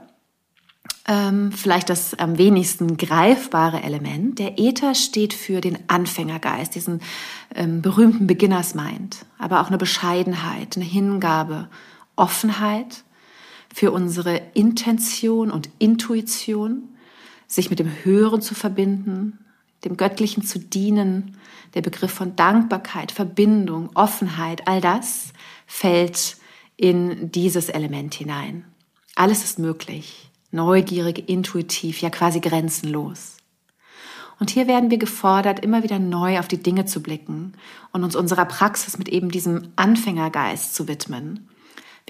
Ähm, 1.06 1.52
vielleicht 1.52 1.90
das 1.90 2.14
am 2.14 2.38
wenigsten 2.38 2.96
greifbare 2.96 3.84
Element. 3.84 4.40
Der 4.40 4.60
Äther 4.60 4.96
steht 4.96 5.34
für 5.34 5.60
den 5.60 5.78
Anfängergeist, 5.90 6.74
diesen 6.74 7.02
ähm, 7.54 7.82
berühmten 7.82 8.28
Beginners 8.28 8.76
Mind, 8.76 9.26
aber 9.38 9.60
auch 9.60 9.68
eine 9.68 9.78
Bescheidenheit, 9.78 10.78
eine 10.78 10.86
Hingabe, 10.86 11.68
Offenheit 12.16 13.04
für 13.74 13.92
unsere 13.92 14.42
Intention 14.54 15.52
und 15.52 15.70
Intuition, 15.80 16.90
sich 17.48 17.70
mit 17.70 17.80
dem 17.80 17.92
Höheren 18.04 18.42
zu 18.42 18.56
verbinden, 18.56 19.40
dem 19.86 19.98
Göttlichen 19.98 20.44
zu 20.44 20.60
dienen, 20.60 21.38
der 21.74 21.82
Begriff 21.82 22.12
von 22.12 22.36
Dankbarkeit, 22.36 23.12
Verbindung, 23.12 23.90
Offenheit, 23.94 24.68
all 24.68 24.82
das 24.82 25.34
fällt 25.66 26.38
in 26.78 27.32
dieses 27.32 27.70
Element 27.70 28.14
hinein. 28.14 28.66
Alles 29.16 29.44
ist 29.44 29.60
möglich, 29.60 30.30
neugierig, 30.52 31.30
intuitiv, 31.30 32.02
ja 32.02 32.10
quasi 32.10 32.40
grenzenlos. 32.40 33.38
Und 34.40 34.50
hier 34.50 34.68
werden 34.68 34.90
wir 34.90 34.98
gefordert, 34.98 35.64
immer 35.64 35.84
wieder 35.84 36.00
neu 36.00 36.40
auf 36.40 36.48
die 36.48 36.62
Dinge 36.62 36.86
zu 36.86 37.02
blicken 37.02 37.54
und 37.92 38.04
uns 38.04 38.16
unserer 38.16 38.46
Praxis 38.46 38.98
mit 38.98 39.08
eben 39.10 39.30
diesem 39.30 39.72
Anfängergeist 39.76 40.74
zu 40.74 40.88
widmen 40.88 41.48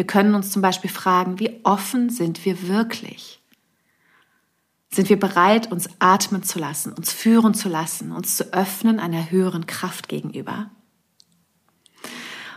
wir 0.01 0.07
können 0.07 0.33
uns 0.33 0.49
zum 0.49 0.63
Beispiel 0.63 0.89
fragen, 0.89 1.39
wie 1.39 1.59
offen 1.63 2.09
sind 2.09 2.43
wir 2.43 2.67
wirklich? 2.67 3.37
sind 4.93 5.09
wir 5.09 5.19
bereit, 5.19 5.71
uns 5.71 5.87
atmen 5.99 6.41
zu 6.43 6.57
lassen, 6.59 6.91
uns 6.91 7.13
führen 7.13 7.53
zu 7.53 7.69
lassen, 7.69 8.11
uns 8.11 8.35
zu 8.35 8.51
öffnen 8.51 8.99
einer 8.99 9.31
höheren 9.31 9.65
Kraft 9.65 10.09
gegenüber. 10.09 10.69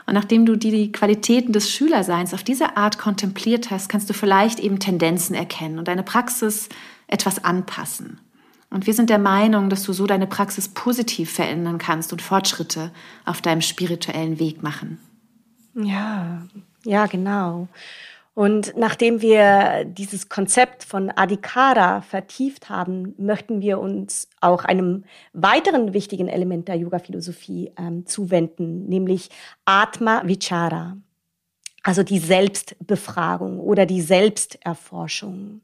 Und 0.06 0.14
nachdem 0.14 0.44
du 0.44 0.56
die 0.56 0.90
Qualitäten 0.90 1.52
des 1.52 1.70
Schülerseins 1.70 2.34
auf 2.34 2.42
diese 2.42 2.78
Art 2.78 2.98
kontempliert 2.98 3.70
hast, 3.70 3.88
kannst 3.88 4.10
du 4.10 4.14
vielleicht 4.14 4.58
eben 4.58 4.78
Tendenzen 4.78 5.34
erkennen 5.34 5.78
und 5.78 5.86
deine 5.86 6.02
Praxis 6.02 6.68
etwas 7.06 7.44
anpassen. 7.44 8.20
Und 8.68 8.86
wir 8.86 8.94
sind 8.94 9.10
der 9.10 9.18
Meinung, 9.18 9.70
dass 9.70 9.84
du 9.84 9.92
so 9.92 10.06
deine 10.06 10.26
Praxis 10.26 10.68
positiv 10.68 11.30
verändern 11.30 11.78
kannst 11.78 12.10
und 12.10 12.20
Fortschritte 12.20 12.90
auf 13.26 13.42
deinem 13.42 13.60
spirituellen 13.60 14.40
Weg 14.40 14.62
machen. 14.62 14.98
Ja, 15.74 16.42
ja, 16.84 17.06
genau. 17.06 17.68
Und 18.34 18.76
nachdem 18.76 19.22
wir 19.22 19.84
dieses 19.84 20.28
Konzept 20.28 20.82
von 20.82 21.10
Adhikara 21.10 22.00
vertieft 22.00 22.68
haben, 22.68 23.14
möchten 23.16 23.60
wir 23.60 23.78
uns 23.78 24.28
auch 24.40 24.64
einem 24.64 25.04
weiteren 25.32 25.94
wichtigen 25.94 26.26
Element 26.26 26.66
der 26.66 26.74
Yoga-Philosophie 26.74 27.70
ähm, 27.78 28.06
zuwenden, 28.06 28.86
nämlich 28.86 29.30
Atma 29.64 30.22
Vichara, 30.26 30.96
also 31.84 32.02
die 32.02 32.18
Selbstbefragung 32.18 33.60
oder 33.60 33.86
die 33.86 34.00
Selbsterforschung. 34.00 35.60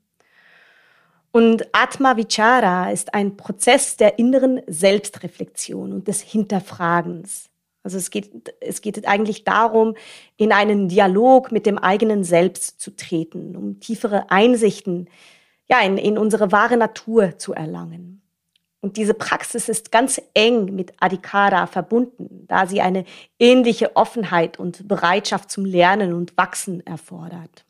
Und 1.32 1.66
Atma 1.72 2.16
Vichara 2.16 2.92
ist 2.92 3.14
ein 3.14 3.36
Prozess 3.36 3.96
der 3.96 4.20
inneren 4.20 4.60
Selbstreflexion 4.68 5.92
und 5.92 6.06
des 6.06 6.20
Hinterfragens. 6.20 7.49
Also 7.82 7.96
es 7.96 8.10
geht, 8.10 8.54
es 8.60 8.82
geht 8.82 9.06
eigentlich 9.06 9.44
darum, 9.44 9.94
in 10.36 10.52
einen 10.52 10.88
Dialog 10.88 11.50
mit 11.50 11.66
dem 11.66 11.78
eigenen 11.78 12.24
Selbst 12.24 12.80
zu 12.80 12.94
treten, 12.94 13.56
um 13.56 13.80
tiefere 13.80 14.30
Einsichten 14.30 15.08
ja, 15.70 15.80
in, 15.80 15.96
in 15.96 16.18
unsere 16.18 16.52
wahre 16.52 16.76
Natur 16.76 17.38
zu 17.38 17.54
erlangen. 17.54 18.20
Und 18.80 18.96
diese 18.96 19.14
Praxis 19.14 19.68
ist 19.68 19.92
ganz 19.92 20.20
eng 20.34 20.74
mit 20.74 20.94
Adhikara 21.00 21.66
verbunden, 21.66 22.46
da 22.48 22.66
sie 22.66 22.80
eine 22.80 23.04
ähnliche 23.38 23.94
Offenheit 23.94 24.58
und 24.58 24.88
Bereitschaft 24.88 25.50
zum 25.50 25.64
Lernen 25.64 26.12
und 26.12 26.36
Wachsen 26.36 26.84
erfordert. 26.86 27.64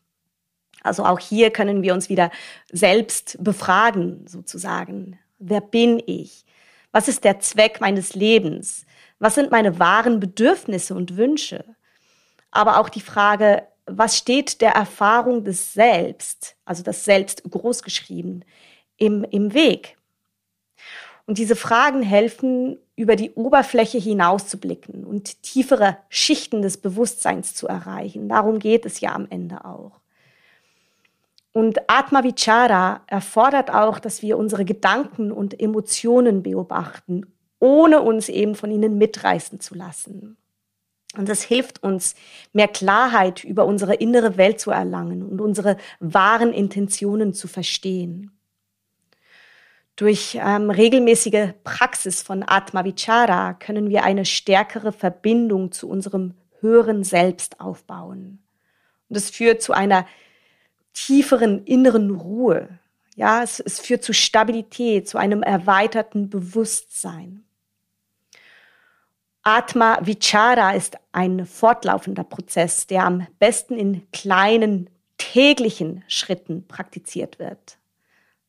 Also 0.83 1.05
auch 1.05 1.19
hier 1.19 1.51
können 1.51 1.83
wir 1.83 1.93
uns 1.93 2.09
wieder 2.09 2.31
selbst 2.71 3.37
befragen, 3.43 4.25
sozusagen. 4.27 5.19
Wer 5.37 5.61
bin 5.61 6.01
ich? 6.05 6.45
Was 6.91 7.07
ist 7.07 7.23
der 7.23 7.39
Zweck 7.39 7.81
meines 7.81 8.15
Lebens? 8.15 8.85
Was 9.21 9.35
sind 9.35 9.51
meine 9.51 9.77
wahren 9.77 10.19
Bedürfnisse 10.19 10.95
und 10.95 11.15
Wünsche? 11.15 11.63
Aber 12.49 12.79
auch 12.79 12.89
die 12.89 13.01
Frage, 13.01 13.67
was 13.85 14.17
steht 14.17 14.61
der 14.61 14.71
Erfahrung 14.71 15.43
des 15.43 15.73
Selbst, 15.73 16.55
also 16.65 16.81
das 16.81 17.05
Selbst 17.05 17.43
großgeschrieben, 17.43 18.43
im, 18.97 19.23
im 19.25 19.53
Weg? 19.53 19.95
Und 21.27 21.37
diese 21.37 21.55
Fragen 21.55 22.01
helfen, 22.01 22.79
über 22.95 23.15
die 23.15 23.29
Oberfläche 23.33 23.99
hinauszublicken 23.99 25.05
und 25.05 25.43
tiefere 25.43 25.97
Schichten 26.09 26.63
des 26.63 26.77
Bewusstseins 26.77 27.53
zu 27.53 27.67
erreichen. 27.67 28.27
Darum 28.27 28.57
geht 28.57 28.87
es 28.87 29.01
ja 29.01 29.13
am 29.13 29.27
Ende 29.29 29.65
auch. 29.65 29.99
Und 31.51 31.77
Atma 31.87 32.23
Vichara 32.23 33.01
erfordert 33.05 33.71
auch, 33.71 33.99
dass 33.99 34.23
wir 34.23 34.39
unsere 34.39 34.65
Gedanken 34.65 35.31
und 35.31 35.59
Emotionen 35.59 36.41
beobachten, 36.41 37.31
ohne 37.61 38.01
uns 38.01 38.27
eben 38.27 38.55
von 38.55 38.71
ihnen 38.71 38.97
mitreißen 38.97 39.61
zu 39.61 39.75
lassen. 39.75 40.35
Und 41.15 41.29
das 41.29 41.43
hilft 41.43 41.83
uns, 41.83 42.15
mehr 42.53 42.67
Klarheit 42.67 43.43
über 43.43 43.65
unsere 43.65 43.95
innere 43.95 44.37
Welt 44.37 44.59
zu 44.59 44.71
erlangen 44.71 45.23
und 45.23 45.39
unsere 45.39 45.77
wahren 45.99 46.53
Intentionen 46.53 47.33
zu 47.33 47.47
verstehen. 47.47 48.31
Durch 49.95 50.39
ähm, 50.41 50.71
regelmäßige 50.71 51.49
Praxis 51.63 52.23
von 52.23 52.43
Atma 52.47 52.83
Vichara 52.85 53.53
können 53.53 53.89
wir 53.89 54.03
eine 54.03 54.25
stärkere 54.25 54.91
Verbindung 54.91 55.71
zu 55.71 55.87
unserem 55.87 56.33
höheren 56.61 57.03
Selbst 57.03 57.59
aufbauen. 57.59 58.39
Und 59.09 59.17
es 59.17 59.29
führt 59.29 59.61
zu 59.61 59.73
einer 59.73 60.07
tieferen 60.93 61.65
inneren 61.65 62.15
Ruhe. 62.15 62.69
Ja, 63.15 63.43
es, 63.43 63.59
es 63.59 63.79
führt 63.79 64.03
zu 64.03 64.13
Stabilität, 64.13 65.07
zu 65.07 65.17
einem 65.17 65.43
erweiterten 65.43 66.29
Bewusstsein. 66.29 67.43
Atma 69.43 69.97
Vichara 70.03 70.71
ist 70.71 70.97
ein 71.11 71.47
fortlaufender 71.47 72.23
Prozess, 72.23 72.85
der 72.85 73.05
am 73.05 73.25
besten 73.39 73.75
in 73.75 74.09
kleinen 74.11 74.89
täglichen 75.17 76.03
Schritten 76.07 76.67
praktiziert 76.67 77.39
wird. 77.39 77.77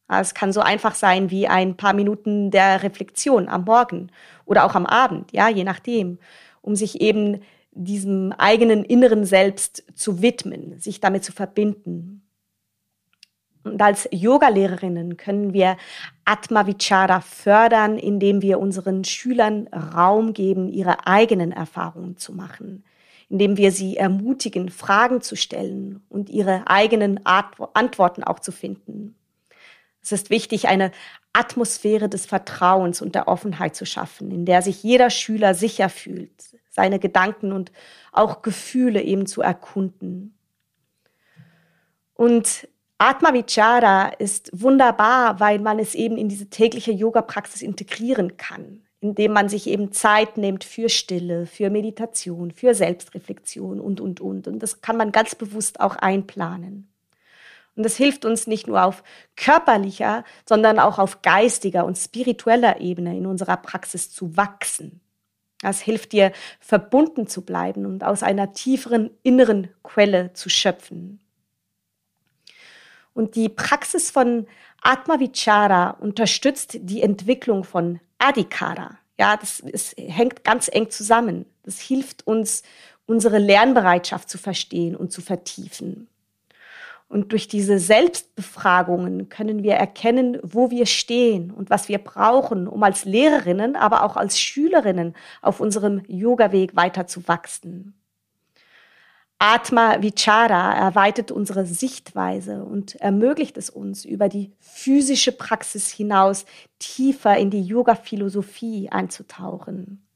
Es 0.09 0.35
kann 0.35 0.53
so 0.53 0.61
einfach 0.61 0.95
sein 0.95 1.31
wie 1.31 1.49
ein 1.49 1.79
paar 1.79 1.95
Minuten 1.95 2.51
der 2.51 2.83
Reflexion 2.83 3.49
am 3.49 3.65
Morgen 3.65 4.11
oder 4.45 4.65
auch 4.65 4.75
am 4.75 4.85
Abend, 4.85 5.33
ja, 5.33 5.49
je 5.49 5.65
nachdem, 5.65 6.19
um 6.61 6.77
sich 6.77 7.01
eben 7.01 7.41
diesem 7.71 8.33
eigenen 8.33 8.85
inneren 8.85 9.25
Selbst 9.25 9.85
zu 9.95 10.21
widmen, 10.21 10.79
sich 10.79 11.01
damit 11.01 11.25
zu 11.25 11.33
verbinden. 11.33 12.22
Und 13.65 13.81
als 13.81 14.09
Yogalehrerinnen 14.11 15.17
können 15.17 15.53
wir 15.53 15.77
Atma 16.25 16.67
Vichara 16.67 17.21
fördern, 17.21 17.97
indem 17.97 18.43
wir 18.43 18.59
unseren 18.59 19.05
Schülern 19.05 19.69
Raum 19.69 20.33
geben, 20.33 20.69
ihre 20.69 21.07
eigenen 21.07 21.53
Erfahrungen 21.53 22.17
zu 22.17 22.33
machen, 22.33 22.85
indem 23.29 23.57
wir 23.57 23.71
sie 23.71 23.97
ermutigen, 23.97 24.69
Fragen 24.69 25.21
zu 25.21 25.37
stellen 25.37 26.03
und 26.09 26.29
ihre 26.29 26.69
eigenen 26.69 27.21
Antworten 27.25 28.25
auch 28.25 28.41
zu 28.41 28.51
finden. 28.51 29.15
Es 30.03 30.11
ist 30.11 30.31
wichtig, 30.31 30.67
eine 30.67 30.91
Atmosphäre 31.33 32.09
des 32.09 32.27
Vertrauens 32.27 33.01
und 33.01 33.15
der 33.15 33.29
Offenheit 33.29 33.77
zu 33.77 33.87
schaffen, 33.87 34.33
in 34.33 34.45
der 34.45 34.61
sich 34.61 34.83
jeder 34.83 35.11
Schüler 35.11 35.55
sicher 35.55 35.89
fühlt, 35.89 36.59
seine 36.71 36.99
Gedanken 36.99 37.53
und 37.53 37.71
auch 38.11 38.43
Gefühle 38.43 39.01
eben 39.01 39.27
zu 39.27 39.41
erkunden. 39.41 40.37
Und 42.15 42.69
Atma 43.05 43.35
Vichara 43.35 44.11
ist 44.21 44.49
wunderbar, 44.53 45.41
weil 45.41 45.59
man 45.59 45.81
es 45.81 45.97
eben 45.97 46.17
in 46.17 46.29
diese 46.29 46.51
tägliche 46.51 46.93
Yoga-Praxis 46.93 47.61
integrieren 47.61 48.37
kann, 48.37 48.85
indem 49.01 49.33
man 49.33 49.49
sich 49.49 49.67
eben 49.67 49.91
Zeit 49.91 50.37
nimmt 50.37 50.63
für 50.63 50.89
Stille, 50.89 51.47
für 51.47 51.69
Meditation, 51.69 52.53
für 52.53 52.77
Selbstreflexion 52.77 53.81
und, 53.81 54.01
und, 54.01 54.21
und. 54.21 54.47
Und 54.47 54.61
das 54.61 54.83
kann 54.83 54.97
man 54.97 55.11
ganz 55.11 55.35
bewusst 55.35 55.81
auch 55.81 55.97
einplanen. 55.97 56.93
Und 57.75 57.83
das 57.83 57.97
hilft 57.97 58.25
uns 58.25 58.47
nicht 58.47 58.69
nur 58.69 58.85
auf 58.85 59.03
körperlicher, 59.35 60.23
sondern 60.49 60.79
auch 60.79 61.01
auf 61.01 61.23
geistiger 61.23 61.85
und 61.85 61.99
spiritueller 61.99 62.81
Ebene 62.81 63.17
in 63.17 63.27
unserer 63.27 63.57
Praxis 63.57 64.13
zu 64.13 64.37
wachsen. 64.37 65.01
Das 65.61 65.81
hilft 65.81 66.13
dir, 66.13 66.31
verbunden 66.61 67.27
zu 67.27 67.45
bleiben 67.45 67.85
und 67.85 68.05
aus 68.05 68.23
einer 68.23 68.53
tieferen 68.53 69.11
inneren 69.25 69.71
Quelle 69.83 70.33
zu 70.35 70.49
schöpfen. 70.49 71.19
Und 73.15 73.37
die 73.37 73.49
Praxis 73.49 74.11
von 74.11 74.47
Atma 74.81 75.21
Vichara 75.21 75.91
unterstützt 75.91 76.79
die 76.81 77.03
Entwicklung 77.03 77.65
von 77.65 78.01
Adhikara. 78.19 78.99
Ja, 79.19 79.37
das 79.37 79.61
ist, 79.61 79.95
hängt 79.99 80.45
ganz 80.45 80.69
eng 80.73 80.91
zusammen. 80.91 81.47
Das 81.63 81.79
hilft 81.79 82.27
uns, 82.27 82.63
unsere 83.07 83.39
Lernbereitschaft 83.39 84.29
zu 84.29 84.39
verstehen 84.39 84.97
und 84.97 85.13
zu 85.13 85.21
vertiefen. 85.21 86.09
Und 87.09 87.33
durch 87.33 87.47
diese 87.47 87.79
Selbstbefragungen 87.79 89.29
können 89.29 89.63
wir 89.63 89.75
erkennen, 89.75 90.39
wo 90.43 90.71
wir 90.71 90.87
stehen 90.87 91.51
und 91.51 91.69
was 91.69 91.91
wir 91.91 91.99
brauchen, 91.99 92.67
um 92.67 92.83
als 92.83 93.05
Lehrerinnen, 93.05 93.77
aber 93.77 94.05
auch 94.05 94.17
als 94.17 94.41
Schülerinnen 94.41 95.15
auf 95.43 95.61
unserem 95.61 96.01
Yoga-Weg 96.09 96.75
weiter 96.75 97.07
zu 97.07 97.29
wachsen. 97.29 97.93
Atma 99.45 100.01
Vichara 100.01 100.73
erweitert 100.73 101.33
unsere 101.33 101.67
Sichtweise 101.67 102.63
und 102.63 102.95
ermöglicht 103.01 103.57
es 103.57 103.71
uns, 103.71 104.05
über 104.05 104.29
die 104.29 104.53
physische 104.61 105.33
Praxis 105.33 105.91
hinaus 105.91 106.45
tiefer 106.79 107.37
in 107.37 107.51
die 107.51 107.65
Yoga-Philosophie 107.65 108.89
einzutauchen. 108.93 110.07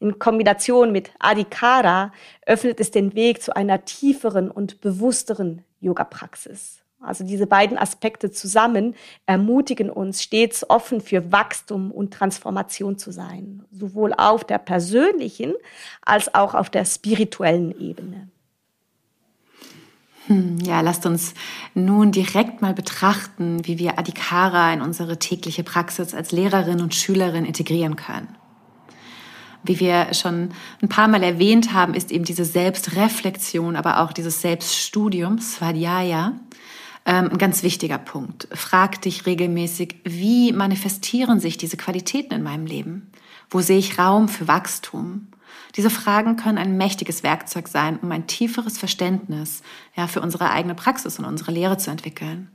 In 0.00 0.18
Kombination 0.18 0.90
mit 0.90 1.10
Adhikara 1.18 2.12
öffnet 2.46 2.80
es 2.80 2.90
den 2.90 3.14
Weg 3.14 3.42
zu 3.42 3.54
einer 3.54 3.84
tieferen 3.84 4.50
und 4.50 4.80
bewussteren 4.80 5.62
Yoga-Praxis. 5.80 6.83
Also 7.04 7.24
diese 7.24 7.46
beiden 7.46 7.78
Aspekte 7.78 8.30
zusammen 8.30 8.94
ermutigen 9.26 9.90
uns, 9.90 10.22
stets 10.22 10.68
offen 10.68 11.00
für 11.00 11.32
Wachstum 11.32 11.90
und 11.90 12.12
Transformation 12.12 12.98
zu 12.98 13.12
sein, 13.12 13.64
sowohl 13.70 14.12
auf 14.14 14.44
der 14.44 14.58
persönlichen 14.58 15.54
als 16.02 16.34
auch 16.34 16.54
auf 16.54 16.70
der 16.70 16.84
spirituellen 16.84 17.78
Ebene. 17.78 18.28
Hm, 20.26 20.58
ja, 20.60 20.80
lasst 20.80 21.04
uns 21.04 21.34
nun 21.74 22.10
direkt 22.10 22.62
mal 22.62 22.72
betrachten, 22.72 23.66
wie 23.66 23.78
wir 23.78 23.98
Adhikara 23.98 24.72
in 24.72 24.80
unsere 24.80 25.18
tägliche 25.18 25.62
Praxis 25.62 26.14
als 26.14 26.32
Lehrerin 26.32 26.80
und 26.80 26.94
Schülerin 26.94 27.44
integrieren 27.44 27.96
können. 27.96 28.34
Wie 29.64 29.80
wir 29.80 30.12
schon 30.12 30.50
ein 30.82 30.88
paar 30.88 31.08
Mal 31.08 31.22
erwähnt 31.22 31.72
haben, 31.72 31.94
ist 31.94 32.10
eben 32.10 32.24
diese 32.24 32.44
Selbstreflexion, 32.44 33.76
aber 33.76 34.00
auch 34.00 34.12
dieses 34.12 34.40
Selbststudium, 34.40 35.38
Svadhyaya, 35.38 36.32
Ähm, 37.06 37.30
ein 37.30 37.38
ganz 37.38 37.62
wichtiger 37.62 37.98
Punkt. 37.98 38.48
Frag 38.52 39.02
dich 39.02 39.26
regelmäßig, 39.26 39.96
wie 40.04 40.52
manifestieren 40.52 41.38
sich 41.38 41.58
diese 41.58 41.76
Qualitäten 41.76 42.32
in 42.32 42.42
meinem 42.42 42.66
Leben? 42.66 43.10
Wo 43.50 43.60
sehe 43.60 43.78
ich 43.78 43.98
Raum 43.98 44.28
für 44.28 44.48
Wachstum? 44.48 45.28
Diese 45.76 45.90
Fragen 45.90 46.36
können 46.36 46.58
ein 46.58 46.76
mächtiges 46.76 47.22
Werkzeug 47.22 47.68
sein, 47.68 47.98
um 48.00 48.10
ein 48.10 48.26
tieferes 48.26 48.78
Verständnis 48.78 49.62
ja, 49.94 50.06
für 50.06 50.20
unsere 50.20 50.50
eigene 50.50 50.74
Praxis 50.74 51.18
und 51.18 51.24
unsere 51.24 51.52
Lehre 51.52 51.76
zu 51.76 51.90
entwickeln. 51.90 52.48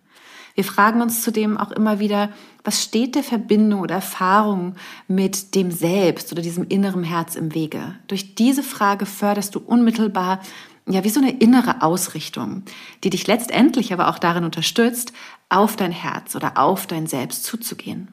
Wir 0.55 0.63
fragen 0.63 1.01
uns 1.01 1.21
zudem 1.21 1.57
auch 1.57 1.71
immer 1.71 1.99
wieder, 1.99 2.29
was 2.63 2.83
steht 2.83 3.15
der 3.15 3.23
Verbindung 3.23 3.81
oder 3.81 3.95
Erfahrung 3.95 4.75
mit 5.07 5.55
dem 5.55 5.71
Selbst 5.71 6.31
oder 6.31 6.41
diesem 6.41 6.67
inneren 6.67 7.03
Herz 7.03 7.35
im 7.35 7.53
Wege? 7.53 7.95
Durch 8.07 8.35
diese 8.35 8.63
Frage 8.63 9.05
förderst 9.05 9.55
du 9.55 9.59
unmittelbar 9.59 10.41
ja, 10.89 11.03
wie 11.03 11.09
so 11.09 11.19
eine 11.19 11.31
innere 11.31 11.81
Ausrichtung, 11.81 12.63
die 13.03 13.09
dich 13.09 13.27
letztendlich 13.27 13.93
aber 13.93 14.09
auch 14.09 14.19
darin 14.19 14.43
unterstützt, 14.43 15.13
auf 15.47 15.75
dein 15.75 15.91
Herz 15.91 16.35
oder 16.35 16.57
auf 16.57 16.87
dein 16.87 17.07
Selbst 17.07 17.43
zuzugehen. 17.43 18.09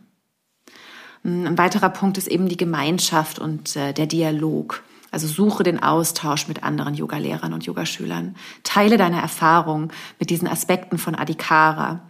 Ein 1.24 1.58
weiterer 1.58 1.88
Punkt 1.88 2.18
ist 2.18 2.28
eben 2.28 2.48
die 2.48 2.56
Gemeinschaft 2.56 3.38
und 3.38 3.74
äh, 3.74 3.92
der 3.92 4.06
Dialog. 4.06 4.84
Also 5.10 5.26
suche 5.26 5.62
den 5.62 5.82
Austausch 5.82 6.46
mit 6.46 6.62
anderen 6.62 6.94
Yogalehrern 6.94 7.52
und 7.52 7.64
Yogaschülern. 7.64 8.36
Teile 8.62 8.96
deine 8.96 9.20
Erfahrung 9.20 9.92
mit 10.20 10.30
diesen 10.30 10.46
Aspekten 10.46 10.98
von 10.98 11.14
Adhikara 11.14 12.00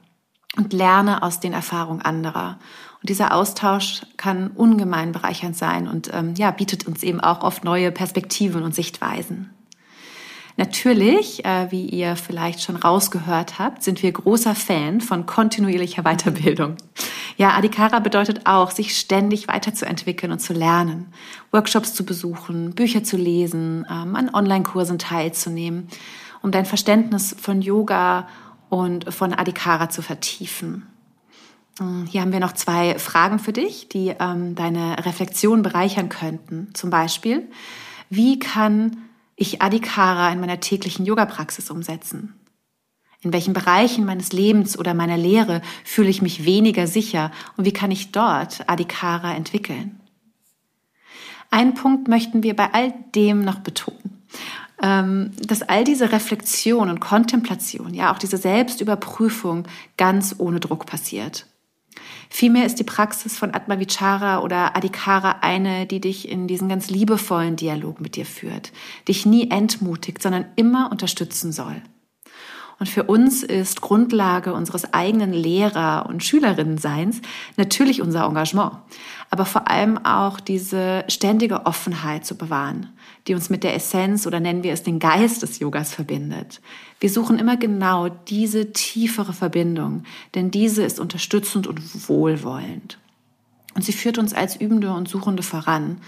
und 0.56 0.72
lerne 0.72 1.22
aus 1.22 1.40
den 1.40 1.52
Erfahrungen 1.52 2.02
anderer. 2.02 2.58
Und 3.00 3.08
dieser 3.08 3.32
Austausch 3.32 4.02
kann 4.16 4.48
ungemein 4.48 5.12
bereichernd 5.12 5.56
sein 5.56 5.86
und 5.88 6.10
ähm, 6.12 6.34
ja, 6.36 6.50
bietet 6.50 6.86
uns 6.86 7.02
eben 7.02 7.20
auch 7.20 7.42
oft 7.42 7.64
neue 7.64 7.92
Perspektiven 7.92 8.64
und 8.64 8.74
Sichtweisen. 8.74 9.55
Natürlich, 10.58 11.44
äh, 11.44 11.70
wie 11.70 11.84
ihr 11.84 12.16
vielleicht 12.16 12.62
schon 12.62 12.76
rausgehört 12.76 13.58
habt, 13.58 13.82
sind 13.82 14.02
wir 14.02 14.10
großer 14.10 14.54
Fan 14.54 15.02
von 15.02 15.26
kontinuierlicher 15.26 16.02
Weiterbildung. 16.02 16.76
Ja, 17.36 17.50
Adhikara 17.50 17.98
bedeutet 18.00 18.46
auch, 18.46 18.70
sich 18.70 18.96
ständig 18.96 19.48
weiterzuentwickeln 19.48 20.32
und 20.32 20.38
zu 20.38 20.54
lernen, 20.54 21.12
Workshops 21.52 21.92
zu 21.92 22.06
besuchen, 22.06 22.74
Bücher 22.74 23.04
zu 23.04 23.18
lesen, 23.18 23.84
ähm, 23.90 24.16
an 24.16 24.30
Online-Kursen 24.32 24.98
teilzunehmen, 24.98 25.88
um 26.40 26.50
dein 26.50 26.64
Verständnis 26.64 27.36
von 27.38 27.60
Yoga 27.60 28.26
und 28.70 29.12
von 29.12 29.34
Adhikara 29.34 29.90
zu 29.90 30.00
vertiefen. 30.00 30.86
Hm, 31.78 32.06
hier 32.06 32.22
haben 32.22 32.32
wir 32.32 32.40
noch 32.40 32.52
zwei 32.52 32.98
Fragen 32.98 33.38
für 33.38 33.52
dich, 33.52 33.90
die 33.90 34.14
ähm, 34.18 34.54
deine 34.54 35.04
Reflexion 35.04 35.60
bereichern 35.60 36.08
könnten. 36.08 36.70
Zum 36.72 36.88
Beispiel, 36.88 37.46
wie 38.08 38.38
kann 38.38 38.96
ich 39.36 39.62
Adhikara 39.62 40.32
in 40.32 40.40
meiner 40.40 40.60
täglichen 40.60 41.06
Yoga-Praxis 41.06 41.70
umsetzen? 41.70 42.34
In 43.22 43.32
welchen 43.32 43.54
Bereichen 43.54 44.04
meines 44.04 44.32
Lebens 44.32 44.78
oder 44.78 44.94
meiner 44.94 45.16
Lehre 45.16 45.62
fühle 45.84 46.08
ich 46.08 46.22
mich 46.22 46.44
weniger 46.44 46.86
sicher 46.86 47.30
und 47.56 47.64
wie 47.64 47.72
kann 47.72 47.90
ich 47.90 48.12
dort 48.12 48.68
Adhikara 48.68 49.34
entwickeln? 49.34 50.00
Einen 51.50 51.74
Punkt 51.74 52.08
möchten 52.08 52.42
wir 52.42 52.54
bei 52.54 52.72
all 52.72 52.92
dem 53.14 53.44
noch 53.44 53.60
betonen. 53.60 54.22
Ähm, 54.82 55.30
dass 55.38 55.62
all 55.62 55.84
diese 55.84 56.12
Reflexion 56.12 56.90
und 56.90 57.00
Kontemplation, 57.00 57.94
ja 57.94 58.12
auch 58.12 58.18
diese 58.18 58.36
Selbstüberprüfung 58.36 59.66
ganz 59.96 60.34
ohne 60.36 60.60
Druck 60.60 60.84
passiert. 60.84 61.46
Vielmehr 62.28 62.66
ist 62.66 62.78
die 62.78 62.84
Praxis 62.84 63.36
von 63.38 63.54
Atmavichara 63.54 64.40
oder 64.40 64.76
Adhikara 64.76 65.36
eine, 65.40 65.86
die 65.86 66.00
dich 66.00 66.28
in 66.28 66.46
diesen 66.46 66.68
ganz 66.68 66.90
liebevollen 66.90 67.56
Dialog 67.56 68.00
mit 68.00 68.16
dir 68.16 68.26
führt, 68.26 68.72
dich 69.08 69.26
nie 69.26 69.50
entmutigt, 69.50 70.22
sondern 70.22 70.46
immer 70.56 70.90
unterstützen 70.90 71.52
soll. 71.52 71.82
Und 72.78 72.88
für 72.88 73.04
uns 73.04 73.42
ist 73.42 73.80
Grundlage 73.80 74.52
unseres 74.52 74.92
eigenen 74.92 75.32
Lehrer- 75.32 76.06
und 76.08 76.22
Schülerinnenseins 76.22 77.22
natürlich 77.56 78.02
unser 78.02 78.26
Engagement, 78.26 78.72
aber 79.30 79.46
vor 79.46 79.70
allem 79.70 79.96
auch 80.04 80.40
diese 80.40 81.04
ständige 81.08 81.64
Offenheit 81.64 82.26
zu 82.26 82.36
bewahren, 82.36 82.90
die 83.26 83.34
uns 83.34 83.48
mit 83.48 83.64
der 83.64 83.74
Essenz 83.74 84.26
oder 84.26 84.40
nennen 84.40 84.62
wir 84.62 84.74
es 84.74 84.82
den 84.82 84.98
Geist 84.98 85.42
des 85.42 85.58
Yogas 85.58 85.94
verbindet. 85.94 86.60
Wir 87.00 87.08
suchen 87.08 87.38
immer 87.38 87.56
genau 87.56 88.08
diese 88.08 88.72
tiefere 88.72 89.32
Verbindung, 89.32 90.04
denn 90.34 90.50
diese 90.50 90.82
ist 90.84 91.00
unterstützend 91.00 91.66
und 91.66 92.08
wohlwollend. 92.08 92.98
Und 93.74 93.84
sie 93.84 93.92
führt 93.92 94.18
uns 94.18 94.34
als 94.34 94.56
Übende 94.56 94.92
und 94.92 95.08
Suchende 95.08 95.42
voran. 95.42 95.98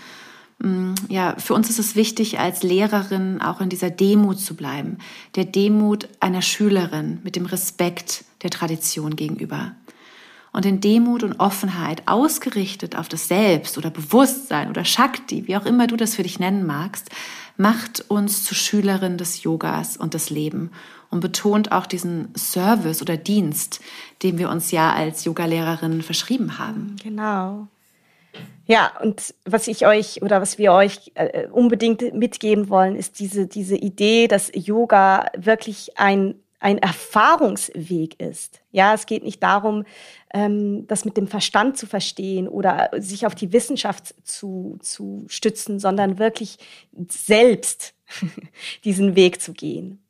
Mm, 0.59 0.95
ja, 1.09 1.35
für 1.39 1.55
uns 1.55 1.71
ist 1.71 1.79
es 1.79 1.95
wichtig, 1.95 2.39
als 2.39 2.63
Lehrerin 2.63 3.41
auch 3.41 3.61
in 3.61 3.69
dieser 3.69 3.91
Demut 3.91 4.41
zu 4.41 4.55
bleiben. 4.55 4.99
Der 5.37 5.45
Demut 5.45 6.09
einer 6.21 6.43
Schülerin 6.43 7.21
mit 7.23 7.37
dem 7.37 7.47
Respekt 7.47 8.25
der 8.43 8.51
Tradition 8.51 9.17
gegenüber. 9.17 9.73
Und 10.53 10.67
in 10.67 10.81
Demut 10.81 11.23
und 11.23 11.39
Offenheit 11.41 12.03
ausgerichtet 12.07 12.97
auf 12.97 13.09
das 13.09 13.29
Selbst 13.29 13.79
oder 13.79 13.91
Bewusstsein 13.91 14.71
oder 14.71 14.85
Shakti, 14.85 15.47
wie 15.47 15.57
auch 15.57 15.67
immer 15.67 15.87
du 15.87 15.97
das 15.97 16.15
für 16.15 16.23
dich 16.23 16.41
nennen 16.41 16.67
magst, 16.67 17.11
macht 17.57 18.05
uns 18.09 18.45
zu 18.45 18.55
Schülerin 18.55 19.19
des 19.19 19.43
Yogas 19.43 19.97
und 19.97 20.15
des 20.15 20.31
Lebens 20.31 20.71
und 21.11 21.21
betont 21.21 21.73
auch 21.73 21.87
diesen 21.87 22.35
Service 22.37 23.03
oder 23.03 23.17
Dienst, 23.17 23.81
den 24.23 24.39
wir 24.39 24.51
uns 24.51 24.71
ja 24.71 24.93
als 24.93 25.25
Yogalehrerin 25.25 26.03
verschrieben 26.03 26.59
haben. 26.59 26.97
Genau. 27.03 27.69
Ja, 28.69 28.93
und 29.01 29.35
was 29.47 29.67
ich 29.67 29.87
euch 29.87 30.21
oder 30.21 30.43
was 30.43 30.59
wir 30.59 30.73
euch 30.75 31.11
äh, 31.15 31.47
unbedingt 31.47 32.13
mitgeben 32.13 32.69
wollen, 32.69 32.97
ist 32.97 33.19
diese, 33.19 33.47
diese 33.47 33.77
Idee, 33.77 34.29
dass 34.29 34.53
Yoga 34.55 35.25
wirklich 35.35 35.99
ein, 35.99 36.35
ein 36.61 36.77
Erfahrungsweg 36.77 38.21
ist. 38.21 38.61
Ja, 38.71 38.93
es 38.93 39.07
geht 39.07 39.25
nicht 39.25 39.43
darum, 39.43 39.85
ähm, 40.35 40.87
das 40.87 41.07
mit 41.07 41.17
dem 41.17 41.29
Verstand 41.29 41.79
zu 41.79 41.87
verstehen 41.87 42.47
oder 42.47 42.91
sich 42.99 43.25
auf 43.25 43.35
die 43.35 43.55
Wissenschaft 43.55 44.15
zu, 44.23 44.77
zu 44.83 45.25
stützen, 45.29 45.79
sondern 45.79 46.19
wirklich 46.19 46.59
selbst 47.09 47.95
diesen 48.85 49.17
Weg 49.17 49.41
zu 49.41 49.55
gehen. 49.55 50.03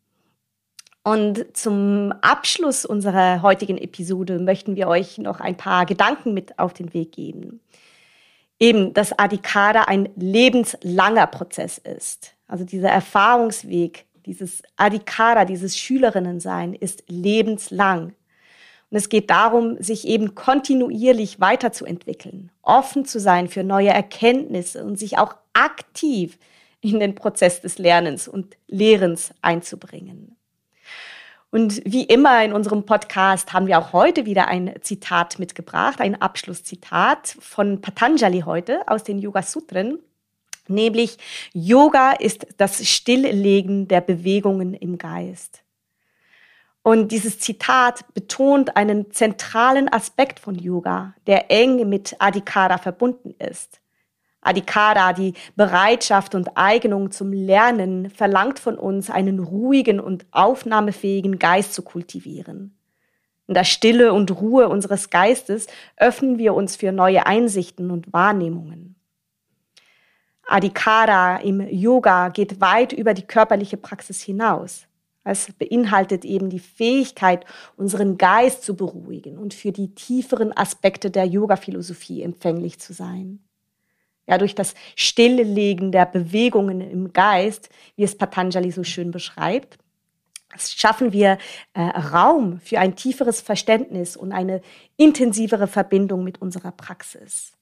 Und 1.05 1.57
zum 1.57 2.13
Abschluss 2.23 2.85
unserer 2.85 3.41
heutigen 3.43 3.79
Episode 3.79 4.41
möchten 4.41 4.75
wir 4.75 4.89
euch 4.89 5.17
noch 5.19 5.39
ein 5.39 5.57
paar 5.57 5.87
Gedanken 5.87 6.35
mit 6.35 6.59
auf 6.59 6.75
den 6.75 6.93
Weg 6.93 7.13
geben 7.13 7.61
eben, 8.61 8.95
dass 8.95 9.19
Adhikara 9.19 9.85
ein 9.85 10.09
lebenslanger 10.17 11.27
Prozess 11.27 11.79
ist. 11.79 12.35
Also 12.47 12.65
dieser 12.65 12.89
Erfahrungsweg, 12.89 14.07
dieses 14.27 14.63
Adhikara, 14.77 15.45
dieses 15.45 15.77
Schülerinnensein 15.79 16.75
ist 16.75 17.05
lebenslang. 17.09 18.15
Und 18.91 18.97
es 18.97 19.09
geht 19.09 19.29
darum, 19.31 19.81
sich 19.83 20.07
eben 20.07 20.35
kontinuierlich 20.35 21.41
weiterzuentwickeln, 21.41 22.51
offen 22.63 23.05
zu 23.05 23.21
sein 23.21 23.49
für 23.49 23.63
neue 23.63 23.91
Erkenntnisse 23.91 24.85
und 24.85 24.99
sich 24.99 25.19
auch 25.19 25.35
aktiv 25.53 26.39
in 26.81 27.01
den 27.01 27.15
Prozess 27.15 27.61
des 27.61 27.79
Lernens 27.79 28.29
und 28.29 28.57
Lehrens 28.67 29.35
einzubringen. 29.43 30.38
Und 31.51 31.81
wie 31.87 32.05
immer 32.05 32.45
in 32.45 32.53
unserem 32.53 32.85
Podcast 32.85 33.55
haben 33.55 33.67
wir 33.67 33.79
auch 33.79 33.95
heute 33.95 34.27
wieder 34.27 34.49
ein 34.49 34.75
Zitat 34.83 35.39
mitgebracht, 35.39 36.01
ein 36.01 36.21
Abschlusszitat 36.21 37.37
von 37.41 37.81
Patanjali 37.81 38.41
heute 38.41 38.87
aus 38.87 39.03
den 39.03 39.19
Yoga 39.19 39.43
Sutren, 39.43 39.99
nämlich 40.69 41.17
Yoga 41.55 42.13
ist 42.13 42.47
das 42.59 42.87
Stilllegen 42.87 43.89
der 43.89 44.03
Bewegungen 44.03 44.75
im 44.75 44.99
Geist. 44.99 45.63
Und 46.83 47.13
dieses 47.13 47.39
Zitat 47.39 48.13
betont 48.13 48.77
einen 48.77 49.11
zentralen 49.11 49.91
Aspekt 49.91 50.41
von 50.41 50.55
Yoga, 50.55 51.15
der 51.27 51.51
eng 51.51 51.89
mit 51.89 52.17
Adhikara 52.19 52.77
verbunden 52.77 53.35
ist. 53.39 53.81
Adhikara, 54.41 55.13
die 55.13 55.35
Bereitschaft 55.57 56.35
und 56.35 56.57
Eignung 56.57 57.11
zum 57.11 57.33
Lernen, 57.33 58.11
verlangt 58.11 58.59
von 58.59 58.79
uns, 58.79 59.11
einen 59.11 59.41
ruhigen 59.41 60.01
und 60.01 60.27
aufnahmefähigen 60.31 61.39
Geist 61.39 61.75
zu 61.75 61.83
kultivieren. 61.83 62.75
In 63.49 63.55
der 63.55 63.65
Stille 63.65 64.13
und 64.13 64.31
Ruhe 64.41 64.69
unseres 64.69 65.11
Geistes 65.11 65.67
öffnen 65.97 66.39
wir 66.39 66.55
uns 66.55 66.77
für 66.77 66.93
neue 66.93 67.27
Einsichten 67.27 67.91
und 67.91 68.13
Wahrnehmungen. 68.13 68.95
Adhikara 70.47 71.39
im 71.39 71.61
Yoga 71.61 72.29
geht 72.29 72.61
weit 72.61 72.93
über 72.93 73.15
die 73.15 73.27
körperliche 73.27 73.77
Praxis 73.77 74.23
hinaus. 74.23 74.87
Es 75.25 75.53
beinhaltet 75.53 76.25
eben 76.25 76.49
die 76.49 76.59
Fähigkeit, 76.59 77.45
unseren 77.77 78.17
Geist 78.17 78.63
zu 78.63 78.77
beruhigen 78.77 79.37
und 79.37 79.53
für 79.53 79.73
die 79.73 79.95
tieferen 79.95 80.57
Aspekte 80.57 81.11
der 81.11 81.27
Yoga-Philosophie 81.27 82.23
empfänglich 82.23 82.79
zu 82.79 82.95
sein 82.95 83.41
ja, 84.29 84.39
durch 84.39 84.55
das 84.55 84.75
Stilllegen 84.95 85.91
der 85.91 86.07
Bewegungen 86.07 86.81
im 86.81 87.13
Geist, 87.13 87.71
wie 87.97 88.05
es 88.05 88.17
Patanjali 88.17 88.71
so 88.71 88.85
schön 88.85 89.11
beschreibt, 89.11 89.79
schaffen 90.57 91.13
wir 91.13 91.39
äh, 91.75 91.81
Raum 91.81 92.61
für 92.61 92.79
ein 92.79 92.95
tieferes 92.95 93.41
Verständnis 93.41 94.17
und 94.17 94.33
eine 94.33 94.61
intensivere 94.97 95.67
Verbindung 95.67 96.25
mit 96.25 96.41
unserer 96.41 96.73
Praxis. 96.73 97.53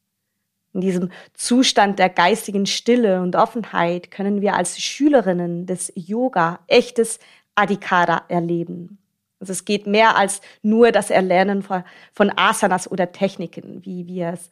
In 0.73 0.81
diesem 0.81 1.11
Zustand 1.33 1.99
der 1.99 2.11
geistigen 2.11 2.67
Stille 2.67 3.23
und 3.23 3.35
Offenheit 3.35 4.11
können 4.11 4.41
wir 4.41 4.55
als 4.55 4.81
Schülerinnen 4.81 5.67
des 5.67 5.93
Yoga 5.95 6.59
echtes 6.67 7.19
Adhikara 7.55 8.25
erleben. 8.29 8.99
Also 9.41 9.53
es 9.53 9.65
geht 9.65 9.87
mehr 9.87 10.17
als 10.17 10.41
nur 10.63 10.93
das 10.93 11.11
Erlernen 11.11 11.63
von, 11.63 11.85
von 12.13 12.33
Asanas 12.37 12.91
oder 12.91 13.13
Techniken, 13.13 13.85
wie 13.85 14.07
wir 14.07 14.31
es 14.35 14.51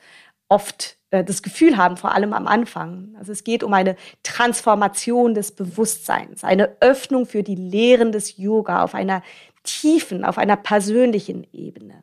oft 0.48 0.96
äh, 1.10 1.24
das 1.24 1.42
Gefühl 1.42 1.76
haben, 1.76 1.96
vor 1.96 2.12
allem 2.12 2.32
am 2.32 2.46
Anfang. 2.46 3.14
Also 3.18 3.32
es 3.32 3.44
geht 3.44 3.62
um 3.62 3.72
eine 3.72 3.96
Transformation 4.22 5.34
des 5.34 5.52
Bewusstseins, 5.52 6.44
eine 6.44 6.76
Öffnung 6.80 7.26
für 7.26 7.42
die 7.42 7.54
Lehren 7.54 8.12
des 8.12 8.36
Yoga 8.36 8.82
auf 8.82 8.94
einer 8.94 9.22
tiefen, 9.62 10.24
auf 10.24 10.38
einer 10.38 10.56
persönlichen 10.56 11.46
Ebene. 11.52 12.02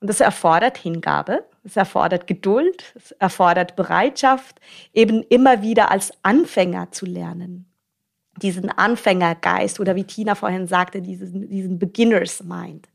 Und 0.00 0.08
das 0.08 0.20
erfordert 0.20 0.78
Hingabe, 0.78 1.44
es 1.62 1.76
erfordert 1.76 2.26
Geduld, 2.26 2.94
es 2.96 3.12
erfordert 3.12 3.76
Bereitschaft, 3.76 4.58
eben 4.94 5.22
immer 5.24 5.62
wieder 5.62 5.90
als 5.90 6.12
Anfänger 6.22 6.90
zu 6.90 7.04
lernen. 7.04 7.66
Diesen 8.40 8.70
Anfängergeist 8.70 9.78
oder 9.78 9.96
wie 9.96 10.04
Tina 10.04 10.34
vorhin 10.34 10.66
sagte, 10.66 11.02
diesen, 11.02 11.48
diesen 11.50 11.78
Beginners 11.78 12.42
Mind. 12.42 12.88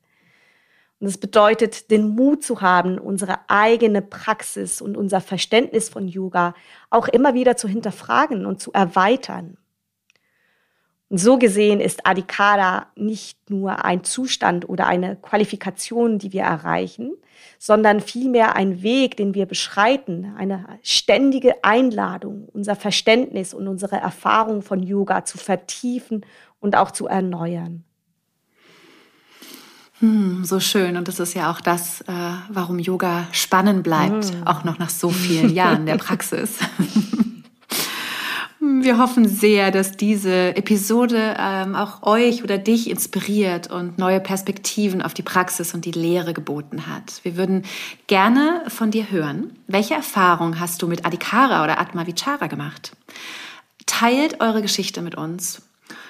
Und 0.99 1.07
es 1.07 1.17
bedeutet, 1.17 1.91
den 1.91 2.15
Mut 2.15 2.43
zu 2.43 2.61
haben, 2.61 2.97
unsere 2.97 3.49
eigene 3.49 4.01
Praxis 4.01 4.81
und 4.81 4.95
unser 4.97 5.21
Verständnis 5.21 5.89
von 5.89 6.07
Yoga 6.07 6.53
auch 6.89 7.07
immer 7.07 7.33
wieder 7.33 7.57
zu 7.57 7.67
hinterfragen 7.67 8.45
und 8.45 8.61
zu 8.61 8.71
erweitern. 8.71 9.57
Und 11.07 11.19
so 11.19 11.37
gesehen 11.37 11.79
ist 11.79 12.05
Adhikara 12.07 12.87
nicht 12.97 13.49
nur 13.49 13.85
ein 13.85 14.03
Zustand 14.03 14.67
oder 14.67 14.87
eine 14.87 15.15
Qualifikation, 15.15 16.19
die 16.19 16.33
wir 16.33 16.41
erreichen, 16.41 17.13
sondern 17.59 18.01
vielmehr 18.01 18.57
ein 18.57 18.81
Weg, 18.81 19.15
den 19.15 19.33
wir 19.33 19.45
beschreiten, 19.45 20.33
eine 20.35 20.65
ständige 20.81 21.63
Einladung, 21.63 22.49
unser 22.51 22.75
Verständnis 22.75 23.53
und 23.53 23.69
unsere 23.69 23.95
Erfahrung 23.95 24.61
von 24.61 24.83
Yoga 24.83 25.23
zu 25.23 25.37
vertiefen 25.37 26.25
und 26.59 26.75
auch 26.75 26.91
zu 26.91 27.07
erneuern. 27.07 27.84
Hm, 30.05 30.45
so 30.45 30.59
schön. 30.59 30.97
Und 30.97 31.07
das 31.07 31.19
ist 31.19 31.33
ja 31.33 31.49
auch 31.51 31.59
das, 31.59 32.01
äh, 32.01 32.13
warum 32.49 32.77
Yoga 32.77 33.27
spannend 33.31 33.81
bleibt, 33.81 34.25
hm. 34.25 34.45
auch 34.45 34.63
noch 34.63 34.77
nach 34.77 34.91
so 34.91 35.09
vielen 35.09 35.49
Jahren 35.49 35.87
der 35.87 35.97
Praxis. 35.97 36.59
Wir 38.59 38.97
hoffen 38.97 39.27
sehr, 39.27 39.71
dass 39.71 39.91
diese 39.97 40.55
Episode 40.55 41.35
ähm, 41.39 41.75
auch 41.75 42.03
euch 42.03 42.43
oder 42.43 42.57
dich 42.57 42.89
inspiriert 42.89 43.69
und 43.69 43.97
neue 43.97 44.19
Perspektiven 44.19 45.01
auf 45.01 45.13
die 45.13 45.23
Praxis 45.23 45.73
und 45.73 45.85
die 45.85 45.91
Lehre 45.91 46.33
geboten 46.33 46.87
hat. 46.87 47.19
Wir 47.23 47.35
würden 47.35 47.63
gerne 48.07 48.63
von 48.67 48.91
dir 48.91 49.09
hören. 49.11 49.51
Welche 49.67 49.93
Erfahrung 49.95 50.59
hast 50.59 50.81
du 50.81 50.87
mit 50.87 51.05
Adhikara 51.05 51.63
oder 51.63 51.79
Atma 51.79 52.05
Vichara 52.05 52.47
gemacht? 52.47 52.95
Teilt 53.85 54.41
eure 54.41 54.61
Geschichte 54.61 55.01
mit 55.01 55.15
uns 55.15 55.61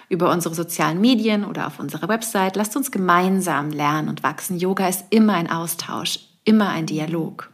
über 0.10 0.32
unsere 0.32 0.56
sozialen 0.56 1.02
Medien 1.02 1.46
oder 1.46 1.68
auf 1.68 1.80
unserer 1.80 2.08
Website. 2.08 2.56
Lasst 2.56 2.76
uns 2.76 2.92
gemeinsam 2.92 3.72
lernen 3.72 4.10
und 4.10 4.24
wachsen. 4.24 4.58
Yoga 4.58 4.88
ist 4.88 5.06
immer 5.10 5.34
ein 5.34 5.50
Austausch, 5.50 6.20
immer 6.44 6.70
ein 6.70 6.86
Dialog. 6.86 7.50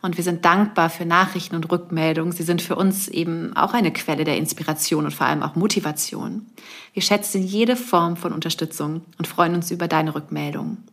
Und 0.00 0.16
wir 0.16 0.24
sind 0.24 0.44
dankbar 0.44 0.90
für 0.90 1.04
Nachrichten 1.04 1.56
und 1.56 1.70
Rückmeldungen. 1.70 2.32
Sie 2.32 2.42
sind 2.42 2.62
für 2.62 2.76
uns 2.76 3.08
eben 3.08 3.54
auch 3.56 3.74
eine 3.74 3.92
Quelle 3.92 4.24
der 4.24 4.36
Inspiration 4.36 5.04
und 5.04 5.14
vor 5.14 5.26
allem 5.26 5.42
auch 5.42 5.56
Motivation. 5.56 6.46
Wir 6.92 7.02
schätzen 7.02 7.42
jede 7.42 7.76
Form 7.76 8.16
von 8.16 8.32
Unterstützung 8.32 9.02
und 9.18 9.26
freuen 9.26 9.54
uns 9.54 9.70
über 9.70 9.88
deine 9.88 10.14
Rückmeldungen. 10.14 10.84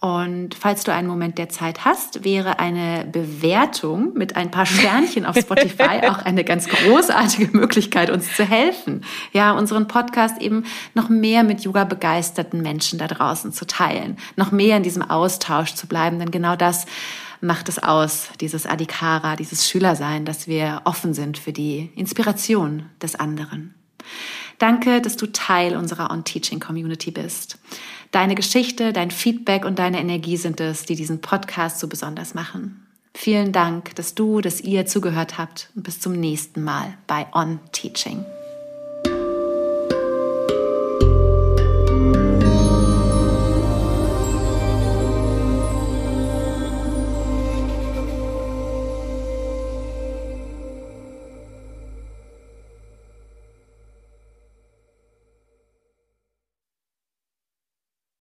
Und 0.00 0.54
falls 0.54 0.84
du 0.84 0.92
einen 0.92 1.08
Moment 1.08 1.38
der 1.38 1.48
Zeit 1.48 1.84
hast, 1.84 2.22
wäre 2.22 2.60
eine 2.60 3.04
Bewertung 3.04 4.12
mit 4.14 4.36
ein 4.36 4.50
paar 4.50 4.64
Sternchen 4.64 5.26
auf 5.26 5.36
Spotify 5.36 6.06
auch 6.08 6.18
eine 6.24 6.44
ganz 6.44 6.68
großartige 6.68 7.56
Möglichkeit, 7.56 8.10
uns 8.10 8.36
zu 8.36 8.44
helfen. 8.44 9.04
Ja, 9.32 9.52
unseren 9.52 9.88
Podcast 9.88 10.40
eben 10.40 10.64
noch 10.94 11.08
mehr 11.08 11.42
mit 11.42 11.62
Yoga 11.62 11.82
begeisterten 11.82 12.62
Menschen 12.62 13.00
da 13.00 13.08
draußen 13.08 13.52
zu 13.52 13.66
teilen, 13.66 14.18
noch 14.36 14.52
mehr 14.52 14.76
in 14.76 14.84
diesem 14.84 15.02
Austausch 15.02 15.74
zu 15.74 15.88
bleiben, 15.88 16.20
denn 16.20 16.30
genau 16.30 16.54
das 16.54 16.86
macht 17.40 17.68
es 17.68 17.80
aus, 17.80 18.28
dieses 18.40 18.66
Adhikara, 18.66 19.34
dieses 19.34 19.68
Schülersein, 19.68 20.24
dass 20.24 20.46
wir 20.46 20.82
offen 20.84 21.12
sind 21.14 21.38
für 21.38 21.52
die 21.52 21.90
Inspiration 21.96 22.86
des 23.02 23.16
anderen. 23.16 23.74
Danke, 24.58 25.00
dass 25.00 25.16
du 25.16 25.26
Teil 25.26 25.76
unserer 25.76 26.10
On-Teaching-Community 26.10 27.10
bist. 27.10 27.58
Deine 28.10 28.34
Geschichte, 28.34 28.92
dein 28.92 29.10
Feedback 29.10 29.64
und 29.64 29.78
deine 29.78 30.00
Energie 30.00 30.36
sind 30.36 30.60
es, 30.60 30.84
die 30.84 30.96
diesen 30.96 31.20
Podcast 31.20 31.78
so 31.78 31.88
besonders 31.88 32.34
machen. 32.34 32.84
Vielen 33.14 33.52
Dank, 33.52 33.94
dass 33.96 34.14
du, 34.14 34.40
dass 34.40 34.60
ihr 34.60 34.86
zugehört 34.86 35.38
habt 35.38 35.70
und 35.74 35.82
bis 35.82 36.00
zum 36.00 36.12
nächsten 36.12 36.62
Mal 36.62 36.94
bei 37.06 37.26
On 37.32 37.58
Teaching. 37.72 38.24